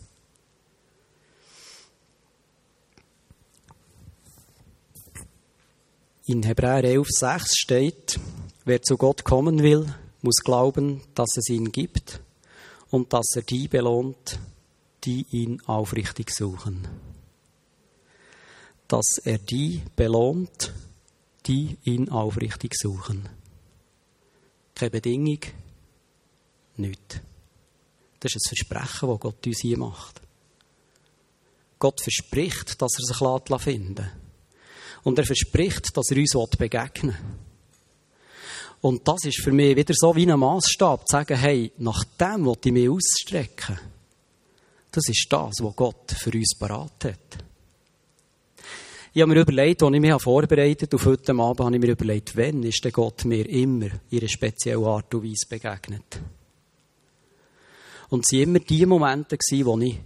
In 6.26 6.44
Hebräer 6.44 6.84
11,6 6.84 7.52
steht, 7.56 8.20
wer 8.64 8.82
zu 8.84 8.96
Gott 8.96 9.24
kommen 9.24 9.64
will, 9.64 9.92
muss 10.22 10.38
glauben, 10.44 11.02
dass 11.16 11.36
es 11.36 11.50
ihn 11.50 11.72
gibt 11.72 12.22
und 12.92 13.12
dass 13.12 13.26
er 13.36 13.42
die 13.42 13.68
belohnt, 13.68 14.38
die 15.04 15.26
ihn 15.32 15.62
aufrichtig 15.62 16.30
suchen. 16.30 16.88
Dass 18.88 19.18
er 19.24 19.40
die 19.40 19.82
belohnt, 19.96 20.74
die 21.48 21.78
ihn 21.86 22.10
aufrichtig 22.10 22.76
suchen. 22.76 23.28
Keine 24.76 24.92
Bedingung, 24.92 25.40
nichts. 26.78 27.20
Das 28.20 28.36
ist 28.36 28.46
ein 28.46 28.58
Versprechen, 28.58 29.10
das 29.10 29.20
Gott 29.20 29.48
uns 29.48 29.60
hier 29.60 29.78
macht. 29.80 30.22
Gott 31.80 32.00
verspricht, 32.00 32.80
dass 32.80 32.92
er 33.00 33.06
sich 33.06 33.64
finden 33.64 33.96
lässt. 33.96 34.21
Und 35.04 35.18
er 35.18 35.26
verspricht, 35.26 35.96
dass 35.96 36.12
er 36.12 36.18
uns 36.18 36.58
begegnen 36.58 37.16
will. 37.16 37.40
Und 38.82 39.08
das 39.08 39.26
ist 39.26 39.42
für 39.42 39.52
mich 39.52 39.76
wieder 39.76 39.94
so 39.96 40.16
wie 40.16 40.30
ein 40.30 40.40
Maßstab, 40.40 41.08
zu 41.08 41.12
sagen, 41.12 41.38
hey, 41.38 41.72
nach 41.78 42.04
dem 42.20 42.46
will 42.46 42.58
ich 42.66 42.72
mich 42.72 42.90
ausstrecken. 42.90 43.80
Das 44.92 45.08
ist 45.08 45.28
das, 45.30 45.54
was 45.62 45.76
Gott 45.76 46.12
für 46.18 46.32
uns 46.32 46.56
parat 46.58 47.06
hat. 47.06 47.44
Ich 49.14 49.22
habe 49.22 49.34
mir 49.34 49.42
überlegt, 49.42 49.84
als 49.84 49.94
ich 49.94 50.02
mich 50.02 50.22
vorbereitet 50.22 50.94
auf 50.96 51.06
heute 51.06 51.34
Abend, 51.34 51.60
habe 51.60 51.76
ich 51.76 51.82
mir 51.82 51.92
überlegt, 51.92 52.36
wann 52.36 52.64
ist 52.64 52.84
denn 52.84 52.92
Gott 52.92 53.26
mir 53.26 53.48
immer 53.48 53.88
in 54.10 54.20
einer 54.20 54.28
speziellen 54.28 54.86
Art 54.86 55.14
und 55.14 55.24
Weise 55.24 55.48
begegnet. 55.48 56.20
Und 58.10 58.26
es 58.26 58.32
waren 58.32 58.42
immer 58.42 58.60
die 58.60 58.86
Momente, 58.86 59.38
wo 59.38 59.80
ich 59.80 60.00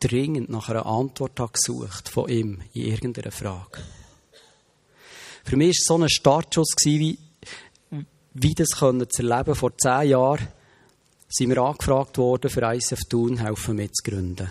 dringend 0.00 0.50
nach 0.50 0.68
einer 0.68 0.86
Antwort 0.86 1.38
habe 1.38 1.52
gesucht 1.52 2.08
von 2.08 2.28
ihm 2.28 2.60
in 2.72 2.82
irgendeiner 2.82 3.30
Frage. 3.30 3.78
Für 5.46 5.56
mich 5.56 5.78
war 5.88 5.96
so 5.96 6.02
ein 6.02 6.08
Startschuss, 6.08 6.74
wie, 6.82 7.20
wie 8.34 8.54
das 8.54 8.70
können 8.70 9.08
zu 9.08 9.22
erleben. 9.22 9.54
Vor 9.54 9.78
zehn 9.78 10.08
Jahren 10.08 10.48
sind 11.28 11.50
wir 11.50 11.58
angefragt 11.58 12.18
worden, 12.18 12.50
für 12.50 12.62
ISF 12.74 13.04
Thun 13.08 13.38
helfen 13.38 13.76
mitzugründen. 13.76 14.50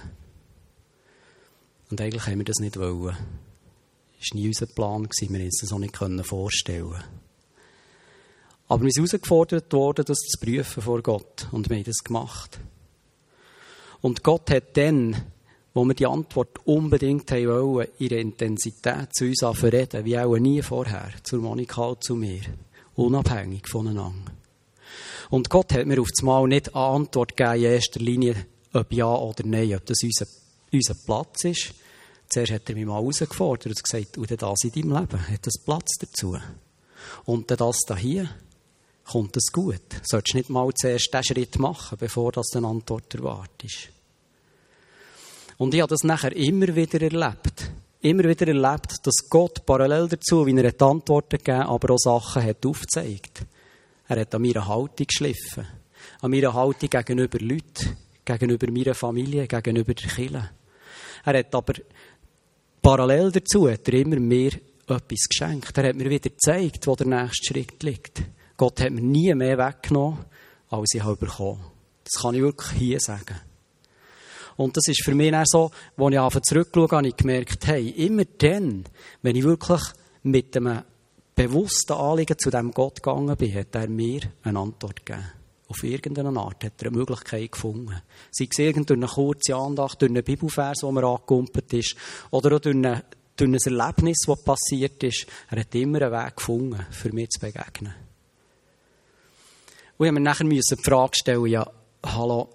Und 1.91 1.99
eigentlich 1.99 2.25
haben 2.27 2.37
wir 2.37 2.45
das 2.45 2.59
nicht 2.59 2.77
wollen. 2.77 3.17
Das 4.17 4.29
war 4.31 4.39
nie 4.39 4.47
unser 4.47 4.67
Plan, 4.67 5.03
wir 5.03 5.09
konnten 5.09 5.43
uns 5.43 5.59
das 5.59 5.73
auch 5.73 5.79
nicht 5.79 5.97
vorstellen. 6.25 7.03
Aber 8.69 8.83
wir 8.83 8.91
sind 8.91 9.05
herausgefordert 9.05 9.73
worden, 9.73 10.05
das 10.05 10.19
zu 10.19 10.39
prüfen 10.39 10.81
vor 10.81 11.01
Gott. 11.01 11.49
Und 11.51 11.69
wir 11.69 11.75
haben 11.75 11.83
das 11.83 12.05
gemacht. 12.05 12.57
Und 13.99 14.23
Gott 14.23 14.49
hat 14.49 14.77
dann 14.77 15.25
wo 15.75 15.83
wir 15.83 15.93
die 15.93 16.07
Antwort 16.07 16.65
unbedingt 16.65 17.29
haben 17.31 17.47
wollen, 17.49 17.87
ihre 17.99 18.15
Intensität 18.15 19.13
zu 19.13 19.25
uns 19.25 19.43
reden, 19.61 20.05
wie 20.05 20.17
auch 20.17 20.37
nie 20.37 20.61
vorher, 20.61 21.11
zur 21.21 21.41
Monika 21.41 21.83
und 21.83 22.01
zu 22.01 22.15
mir, 22.15 22.41
unabhängig 22.95 23.67
voneinander. 23.67 24.31
Und 25.29 25.49
Gott 25.49 25.73
hat 25.73 25.85
mir 25.85 25.99
auf 25.99 26.07
das 26.15 26.23
Mal 26.23 26.47
nicht 26.47 26.73
eine 26.73 26.85
Antwort 26.85 27.35
gegeben, 27.35 27.57
in 27.57 27.63
erster 27.63 27.99
Linie, 27.99 28.45
ob 28.71 28.93
ja 28.93 29.13
oder 29.13 29.45
nein, 29.45 29.75
ob 29.75 29.85
das 29.85 30.01
unser, 30.01 30.25
unser 30.71 30.95
Platz 31.05 31.43
ist. 31.43 31.73
Zuerst 32.29 32.53
hat 32.53 32.69
er 32.69 32.75
mich 32.75 32.85
mal 32.85 33.01
herausgefordert 33.01 33.67
und 33.67 33.83
gesagt, 33.83 34.17
und 34.17 34.31
das 34.31 34.63
in 34.63 34.71
deinem 34.71 34.97
Leben, 34.97 35.27
hat 35.27 35.45
das 35.45 35.61
Platz 35.61 35.97
dazu? 35.99 36.37
Und 37.25 37.51
das 37.51 37.79
da 37.85 37.97
hier, 37.97 38.29
kommt 39.03 39.35
das 39.35 39.51
gut? 39.51 39.81
Solltest 40.03 40.35
du 40.35 40.37
nicht 40.37 40.49
mal 40.49 40.73
zuerst 40.73 41.09
diesen 41.13 41.23
Schritt 41.25 41.59
machen, 41.59 41.97
bevor 41.99 42.31
das 42.31 42.55
eine 42.55 42.67
Antwort 42.67 43.13
erwartest? 43.13 43.89
Und 45.57 45.73
ich 45.73 45.81
habe 45.81 45.89
das 45.89 46.03
nachher 46.03 46.35
immer 46.35 46.75
wieder 46.75 47.01
erlebt. 47.01 47.71
Immer 48.01 48.25
wieder 48.25 48.47
erlebt, 48.47 48.95
dass 49.03 49.29
Gott 49.29 49.65
parallel 49.65 50.07
dazu, 50.07 50.45
wie 50.45 50.55
er 50.55 50.71
die 50.71 50.83
Antworten 50.83 51.37
gegeben 51.37 51.63
aber 51.63 51.93
auch 51.93 51.97
Sachen 51.97 52.43
hat 52.43 52.65
aufgezeigt. 52.65 53.45
Er 54.07 54.19
hat 54.19 54.35
an 54.35 54.41
meiner 54.41 54.67
Haltung 54.67 55.07
geschliffen. 55.07 55.65
An 56.21 56.31
meiner 56.31 56.53
Haltung 56.53 56.89
gegenüber 56.89 57.39
Leuten, 57.39 57.97
gegenüber 58.23 58.71
meiner 58.71 58.93
Familie, 58.93 59.47
gegenüber 59.47 59.93
der 59.93 60.09
Kirche. 60.09 60.49
Er 61.25 61.39
hat 61.39 61.55
aber 61.55 61.73
parallel 62.81 63.31
dazu 63.31 63.69
hat 63.69 63.87
er 63.87 63.95
immer 63.95 64.19
mehr 64.19 64.51
etwas 64.87 65.27
geschenkt. 65.27 65.75
Er 65.75 65.89
hat 65.89 65.95
mir 65.95 66.09
wieder 66.09 66.29
gezeigt, 66.29 66.85
wo 66.85 66.95
der 66.95 67.07
nächste 67.07 67.53
Schritt 67.53 67.81
liegt. 67.81 68.21
Gott 68.57 68.79
hat 68.81 68.91
mir 68.91 69.01
nie 69.01 69.33
mehr 69.33 69.57
weggenommen, 69.57 70.19
als 70.69 70.93
ich 70.93 71.03
habe 71.03 71.15
bekommen. 71.15 71.65
Das 72.03 72.21
kann 72.21 72.35
ich 72.35 72.41
wirklich 72.41 72.77
hier 72.77 72.99
sagen. 72.99 73.35
Und 74.57 74.77
das 74.77 74.87
ist 74.87 75.03
für 75.03 75.13
mich 75.13 75.33
auch 75.33 75.43
so, 75.45 75.71
als 75.97 76.13
ich 76.13 76.19
einfach 76.19 76.41
zurückschaue, 76.41 76.89
habe 76.91 77.07
ich 77.07 77.15
gemerkt, 77.15 77.67
hey, 77.67 77.89
immer 77.89 78.23
dann, 78.37 78.85
wenn 79.21 79.35
ich 79.35 79.43
wirklich 79.43 79.81
mit 80.23 80.55
einem 80.55 80.81
bewussten 81.35 81.93
Anliegen 81.93 82.37
zu 82.39 82.49
dem 82.49 82.71
Gott 82.71 83.03
gegangen 83.03 83.35
bin, 83.35 83.53
hat 83.53 83.75
er 83.75 83.89
mir 83.89 84.21
eine 84.43 84.59
Antwort 84.59 85.05
gegeben. 85.05 85.31
Auf 85.67 85.83
irgendeine 85.83 86.39
Art 86.39 86.63
hat 86.63 86.81
er 86.81 86.87
eine 86.87 86.97
Möglichkeit 86.97 87.51
gefunden. 87.51 88.01
Sei 88.31 88.47
es 88.49 88.55
durch 88.55 88.91
eine 88.91 89.07
kurze 89.07 89.55
Andacht, 89.55 90.01
durch 90.01 90.11
einen 90.11 90.23
Bibelvers, 90.23 90.79
der 90.79 90.91
mir 90.91 91.03
angekumpelt 91.03 91.73
ist, 91.73 91.95
oder 92.29 92.55
auch 92.55 92.59
durch, 92.59 92.75
eine, 92.75 93.03
durch 93.35 93.49
ein 93.49 93.55
Erlebnis, 93.55 94.17
das 94.25 94.43
passiert 94.43 95.03
ist. 95.03 95.25
Er 95.49 95.61
hat 95.61 95.75
immer 95.75 96.01
einen 96.03 96.11
Weg 96.11 96.37
gefunden, 96.37 96.85
für 96.91 97.11
mich 97.11 97.29
zu 97.29 97.39
begegnen. 97.39 97.95
Und 99.97 100.05
ich 100.05 100.11
musste 100.11 100.43
mir 100.43 100.59
nachher 100.59 100.75
die 100.75 100.83
Frage 100.83 101.13
stellen, 101.15 101.45
ja, 101.47 101.67
hallo, 102.05 102.49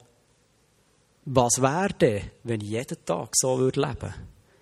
was 1.33 1.63
wäre 1.63 1.95
denn, 1.95 2.31
wenn 2.43 2.61
ich 2.61 2.71
jeden 2.71 3.05
Tag 3.05 3.31
so 3.35 3.59
würde 3.59 3.81
leben 3.81 4.15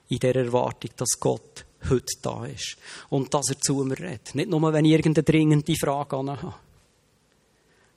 In 0.09 0.19
der 0.19 0.37
Erwartung, 0.37 0.91
dass 0.97 1.19
Gott 1.19 1.65
heute 1.89 2.13
da 2.21 2.45
ist. 2.45 2.77
Und 3.09 3.33
dass 3.33 3.49
er 3.49 3.59
zu 3.59 3.85
mir 3.85 3.99
redet. 3.99 4.35
Nicht 4.35 4.51
nur, 4.51 4.73
wenn 4.73 4.85
ich 4.85 4.93
irgendeine 4.93 5.25
dringende 5.25 5.75
Frage 5.77 6.17
habe. 6.17 6.55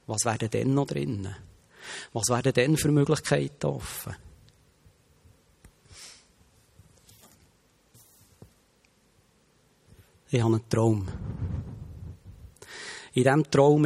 Was 0.07 0.23
wäre 0.23 0.47
denn 0.49 0.73
noch 0.73 0.87
drinnen? 0.87 1.35
Was 2.13 2.29
wären 2.29 2.53
denn 2.53 2.77
für 2.77 2.91
Möglichkeiten 2.91 3.65
offen? 3.65 4.15
Ich 10.29 10.41
habe 10.41 10.55
einen 10.55 10.69
Traum. 10.69 11.09
In 13.13 13.23
diesem 13.23 13.51
Traum 13.51 13.85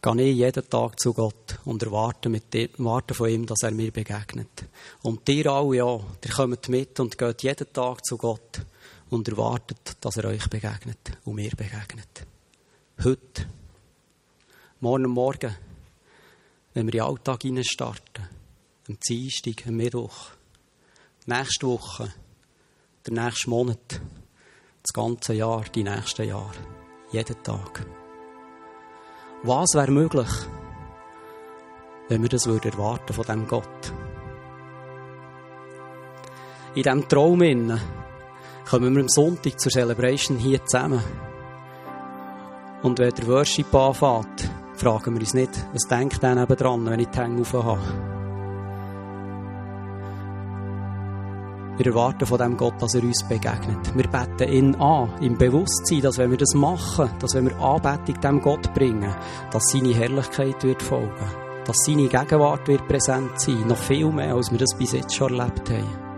gehe 0.00 0.30
ich 0.30 0.36
jeden 0.36 0.68
Tag 0.68 0.98
zu 1.00 1.12
Gott 1.12 1.58
und 1.64 1.82
erwarte, 1.82 2.28
mit 2.28 2.52
dem, 2.54 2.70
warte 2.78 3.14
von 3.14 3.28
ihm, 3.28 3.46
dass 3.46 3.62
er 3.62 3.72
mir 3.72 3.90
begegnet. 3.90 4.64
Und 5.02 5.28
ihr 5.28 5.46
alle, 5.46 5.76
ja, 5.76 5.96
ihr 5.96 6.30
kommt 6.30 6.68
mit 6.68 7.00
und 7.00 7.18
geht 7.18 7.42
jeden 7.42 7.72
Tag 7.72 8.04
zu 8.04 8.16
Gott 8.16 8.62
und 9.10 9.28
erwartet, 9.28 9.96
dass 10.00 10.16
er 10.16 10.26
euch 10.26 10.48
begegnet 10.48 10.98
und 11.24 11.34
mir 11.34 11.50
begegnet. 11.50 12.26
Heute, 13.02 13.48
morgen 14.80 15.10
Morgen, 15.10 15.56
wenn 16.74 16.86
wir 16.86 16.94
in 16.94 16.98
den 16.98 17.00
Alltag 17.02 17.42
starten, 17.62 18.28
am 18.88 18.98
Dienstag, 19.00 19.66
am 19.66 19.76
Mittwoch, 19.76 20.30
nächste 21.26 21.66
Woche, 21.66 22.12
der 23.06 23.24
nächste 23.24 23.50
Monat, 23.50 24.00
das 24.82 24.92
ganze 24.94 25.34
Jahr, 25.34 25.64
die 25.74 25.82
nächsten 25.82 26.28
Jahre, 26.28 26.54
jeden 27.12 27.42
Tag. 27.42 27.97
Was 29.44 29.74
wäre 29.74 29.92
möglich, 29.92 30.28
wenn 32.08 32.22
wir 32.22 32.28
das 32.28 32.46
würden 32.46 32.72
erwarten 32.72 33.12
von 33.12 33.24
diesem 33.24 33.46
Gott? 33.46 33.92
In 36.74 36.82
diesem 36.82 37.08
Traum 37.08 37.40
kommen 38.68 38.94
wir 38.94 39.02
am 39.02 39.08
Sonntag 39.08 39.58
zur 39.60 39.72
Celebration 39.72 40.38
hier 40.38 40.64
zusammen. 40.64 41.02
Und 42.82 42.98
wenn 42.98 43.14
der 43.14 43.26
Worship 43.28 43.72
anfängt, 43.74 44.50
fragen 44.74 45.14
wir 45.14 45.20
uns 45.20 45.34
nicht, 45.34 45.50
was 45.72 45.88
denkt 45.88 46.22
der 46.22 46.46
dran, 46.46 46.86
wenn 46.86 47.00
ich 47.00 47.08
die 47.08 47.18
Hänge 47.18 47.44
habe. 47.52 48.07
Wir 51.78 51.86
erwarten 51.86 52.26
von 52.26 52.38
dem 52.38 52.56
Gott, 52.56 52.74
dass 52.80 52.96
er 52.96 53.04
uns 53.04 53.22
begegnet. 53.22 53.94
Wir 53.94 54.08
beten 54.08 54.52
ihn 54.52 54.74
an, 54.80 55.14
im 55.20 55.38
Bewusstsein, 55.38 56.00
dass 56.00 56.18
wenn 56.18 56.32
wir 56.32 56.36
das 56.36 56.52
machen, 56.54 57.08
dass 57.20 57.36
wenn 57.36 57.48
wir 57.48 57.56
Anbetung 57.60 58.20
dem 58.20 58.40
Gott 58.40 58.74
bringen, 58.74 59.14
dass 59.52 59.70
seine 59.70 59.94
Herrlichkeit 59.94 60.64
wird 60.64 60.82
folgen. 60.82 61.12
Dass 61.64 61.76
seine 61.86 62.08
Gegenwart 62.08 62.66
wird 62.66 62.88
präsent 62.88 63.40
sein. 63.40 63.64
Noch 63.68 63.76
viel 63.76 64.10
mehr, 64.10 64.34
als 64.34 64.50
wir 64.50 64.58
das 64.58 64.76
bis 64.76 64.90
jetzt 64.90 65.14
schon 65.14 65.38
erlebt 65.38 65.70
haben. 65.70 66.08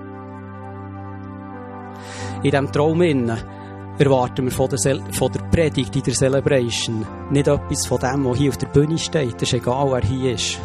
In 2.36 2.50
diesem 2.50 2.72
Traum 2.72 3.02
erwarten 3.02 4.46
wir 4.46 4.52
von 4.52 4.70
der, 4.70 4.98
von 5.12 5.30
der 5.30 5.42
Predigt 5.50 5.94
in 5.94 6.02
der 6.02 6.14
Celebration 6.14 7.06
nicht 7.28 7.48
etwas 7.48 7.86
von 7.86 7.98
dem, 7.98 8.24
was 8.24 8.38
hier 8.38 8.48
auf 8.48 8.56
der 8.56 8.68
Bühne 8.68 8.96
steht. 8.96 9.34
Das 9.34 9.42
ist 9.42 9.52
egal, 9.52 9.92
wer 9.92 10.00
hier 10.00 10.32
ist. 10.32 10.58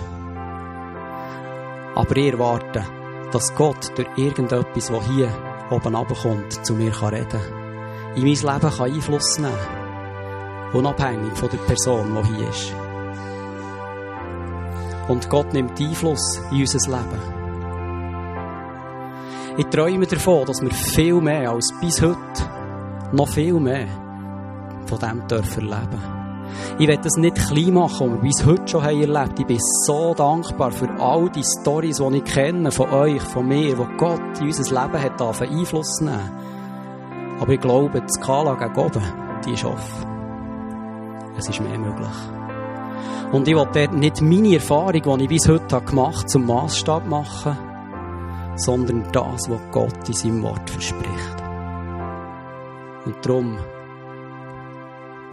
Aber 1.96 2.16
ich 2.16 2.32
erwarte, 2.32 2.86
dass 3.36 3.54
Gott 3.54 3.92
durch 3.98 4.08
irgendetwas, 4.16 4.90
was 4.94 5.06
hier 5.08 5.28
oben 5.70 5.94
runterkommt, 5.94 6.66
zu 6.66 6.74
mir 6.74 6.94
reden 7.02 7.28
kann. 7.28 8.16
In 8.16 8.24
mein 8.24 8.34
Leben 8.34 8.78
kann 8.78 8.94
Einfluss 8.94 9.38
nehmen. 9.38 10.72
Unabhängig 10.72 11.34
von 11.34 11.50
der 11.50 11.58
Person, 11.58 12.16
die 12.16 12.34
hier 12.34 12.48
ist. 12.48 12.74
Und 15.10 15.30
Gott 15.30 15.52
nimmt 15.52 15.78
Einfluss 15.82 16.42
in 16.50 16.62
unser 16.62 16.90
Leben. 16.90 17.22
Ich 19.58 19.66
träume 19.66 20.08
davon, 20.08 20.46
dass 20.46 20.62
wir 20.62 20.72
viel 20.72 21.20
mehr 21.20 21.52
als 21.52 21.74
bis 21.82 22.02
heute, 22.02 22.18
noch 23.12 23.28
viel 23.28 23.60
mehr 23.60 23.88
von 24.86 25.00
dem 25.00 25.28
dürfen 25.28 25.70
erleben. 25.70 26.15
Ich 26.78 26.88
will 26.88 26.98
das 26.98 27.16
nicht 27.18 27.36
klein 27.36 27.74
machen, 27.74 28.12
was 28.12 28.22
wir 28.22 28.30
bis 28.30 28.46
heute 28.46 28.68
schon 28.68 28.84
erlebt. 28.84 29.40
Ich 29.40 29.46
bin 29.46 29.60
so 29.86 30.14
dankbar 30.14 30.72
für 30.72 30.90
all 31.00 31.30
die 31.30 31.44
Stories, 31.44 31.98
die 31.98 32.18
ich 32.18 32.24
kenne, 32.26 32.72
von 32.72 32.90
euch, 32.92 33.22
von 33.22 33.48
mir, 33.48 33.78
wo 33.78 33.88
Gott 33.98 34.40
in 34.40 34.48
unser 34.48 34.64
Leben 34.64 35.02
hat 35.02 35.22
Einfluss 35.22 36.02
nehmen 36.02 36.32
Aber 37.40 37.54
ich 37.54 37.62
glaube, 37.62 38.02
die 38.02 38.14
Skala 38.14 38.56
gegen 38.56 38.78
oben, 38.78 39.04
die 39.46 39.54
ist 39.54 39.66
offen. 39.66 40.06
Es 41.38 41.50
ist 41.50 41.62
mehr 41.62 41.78
möglich. 41.78 42.08
Und 43.32 43.48
ich 43.48 43.56
will 43.56 43.68
dort 43.74 43.94
nicht 43.94 44.22
meine 44.22 44.56
Erfahrung, 44.56 45.18
die 45.20 45.24
ich 45.24 45.30
bis 45.30 45.50
heute 45.50 45.82
gemacht 45.82 46.18
habe, 46.18 46.26
zum 46.28 46.46
Maßstab 46.46 47.08
machen, 47.08 47.58
sondern 48.56 49.04
das, 49.12 49.50
was 49.50 49.60
Gott 49.72 50.08
in 50.08 50.14
seinem 50.14 50.44
Wort 50.44 50.70
verspricht. 50.70 51.44
Und 53.06 53.26
darum 53.26 53.58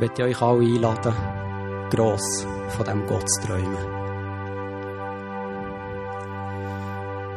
möchte 0.02 0.26
ich 0.26 0.36
euch 0.36 0.42
alle 0.42 0.64
einladen, 0.64 1.14
gross 1.90 2.44
von 2.70 2.84
diesem 2.84 3.06
Gott 3.06 3.30
zu 3.30 3.46
träumen. 3.46 3.76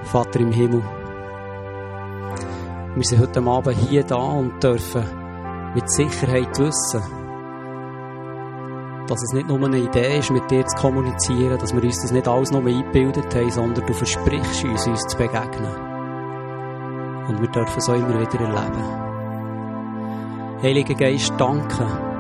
Vater 0.06 0.40
im 0.40 0.52
Himmel, 0.52 0.82
wir 2.96 3.04
sind 3.04 3.22
heute 3.22 3.44
Abend 3.44 3.78
hier 3.78 4.04
da 4.04 4.16
und 4.16 4.64
dürfen 4.64 5.04
mit 5.76 5.88
Sicherheit 5.92 6.58
wissen, 6.58 7.04
dass 9.06 9.22
es 9.22 9.34
nicht 9.34 9.48
nur 9.48 9.64
eine 9.64 9.78
Idee 9.78 10.18
ist, 10.18 10.32
mit 10.32 10.50
dir 10.50 10.66
zu 10.66 10.76
kommunizieren, 10.78 11.60
dass 11.60 11.72
wir 11.72 11.84
uns 11.84 12.02
das 12.02 12.12
nicht 12.12 12.28
alles 12.28 12.50
nur 12.50 12.66
eingebildet 12.66 13.36
haben, 13.36 13.52
sondern 13.52 13.86
du 13.86 13.94
versprichst 13.94 14.64
uns, 14.64 14.88
uns 14.88 15.06
zu 15.06 15.18
begegnen. 15.18 15.76
Und 17.28 17.42
wir 17.42 17.48
dürfen 17.50 17.78
es 17.78 17.88
auch 17.88 17.94
immer 17.94 18.20
wieder 18.20 18.40
erleben. 18.40 19.04
Heiliger 20.64 20.96
Geist, 20.96 21.32
danke, 21.38 22.15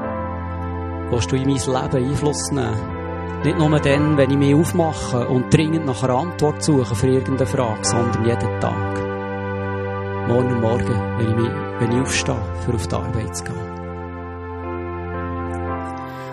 willst 1.09 1.31
du 1.31 1.35
in 1.35 1.47
mein 1.47 1.55
Leben 1.57 2.09
Einfluss 2.09 2.51
nehmen. 2.51 3.41
Nicht 3.43 3.57
nur 3.57 3.79
dann, 3.79 4.17
wenn 4.17 4.31
ich 4.31 4.37
mich 4.37 4.55
aufmache 4.55 5.27
und 5.27 5.53
dringend 5.53 5.85
nach 5.85 6.03
einer 6.03 6.15
Antwort 6.15 6.63
suche 6.63 6.95
für 6.95 7.07
irgendeine 7.07 7.45
Frage, 7.45 7.83
sondern 7.83 8.25
jeden 8.25 8.59
Tag. 8.59 10.27
Morgen 10.27 10.53
und 10.53 10.61
morgen, 10.61 11.17
wenn 11.17 11.29
ich, 11.29 11.35
mich, 11.35 11.51
wenn 11.79 11.91
ich 11.91 12.01
aufstehe, 12.01 12.35
für 12.65 12.73
auf 12.73 12.87
die 12.87 12.95
Arbeit 12.95 13.37
zu 13.37 13.43
gehen. 13.43 13.75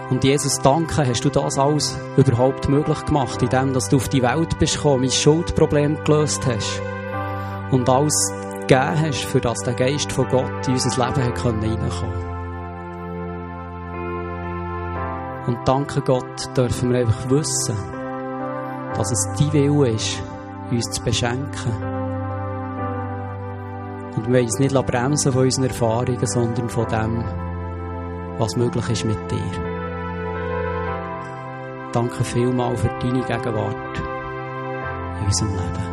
Und 0.09 0.25
Jesus, 0.25 0.59
danke, 0.61 1.07
hast 1.07 1.25
du 1.25 1.31
das 1.31 1.59
alles 1.59 1.99
überhaupt 2.17 2.69
möglich 2.69 3.05
gemacht, 3.05 3.41
indem 3.43 3.73
dass 3.73 3.89
du 3.89 3.97
auf 3.97 4.09
die 4.09 4.23
Welt 4.23 4.59
bist 4.59 4.77
gekommen, 4.77 5.01
mein 5.01 5.11
Schuldproblem 5.11 6.05
gelöst 6.05 6.47
hast 6.47 6.83
und 7.71 7.89
alles 7.89 8.33
gegeben 8.69 9.01
hast, 9.01 9.25
für 9.25 9.41
das 9.41 9.59
der 9.61 9.75
Geist 9.75 10.13
von 10.13 10.29
Gott 10.29 10.67
in 10.67 10.75
unser 10.75 11.07
Leben 11.07 11.21
reinkommen 11.21 11.79
konnte. 11.79 12.32
Und 15.46 15.59
danke 15.66 16.00
Gott, 16.02 16.57
dürfen 16.57 16.92
wir 16.92 17.00
einfach 17.00 17.28
wissen, 17.28 17.76
dass 18.94 19.11
es 19.11 19.28
dein 19.38 19.52
Wille 19.52 19.90
ist, 19.90 20.22
uns 20.70 20.90
zu 20.90 21.02
beschenken. 21.02 21.72
Und 24.16 24.26
wir 24.26 24.35
wollen 24.35 24.44
uns 24.44 24.59
nicht 24.59 24.74
bremsen 24.87 25.33
von 25.33 25.42
unseren 25.42 25.64
Erfahrungen, 25.64 26.26
sondern 26.26 26.68
von 26.68 26.87
dem, 26.87 27.24
was 28.38 28.57
möglich 28.57 28.88
ist 28.90 29.05
mit 29.05 29.31
dir. 29.31 29.72
Danke 31.92 32.24
vielmals 32.24 32.81
für 32.81 32.88
deine 32.88 33.22
Gegenwart 33.22 33.98
in 35.18 35.26
unserem 35.26 35.50
Leben. 35.50 35.91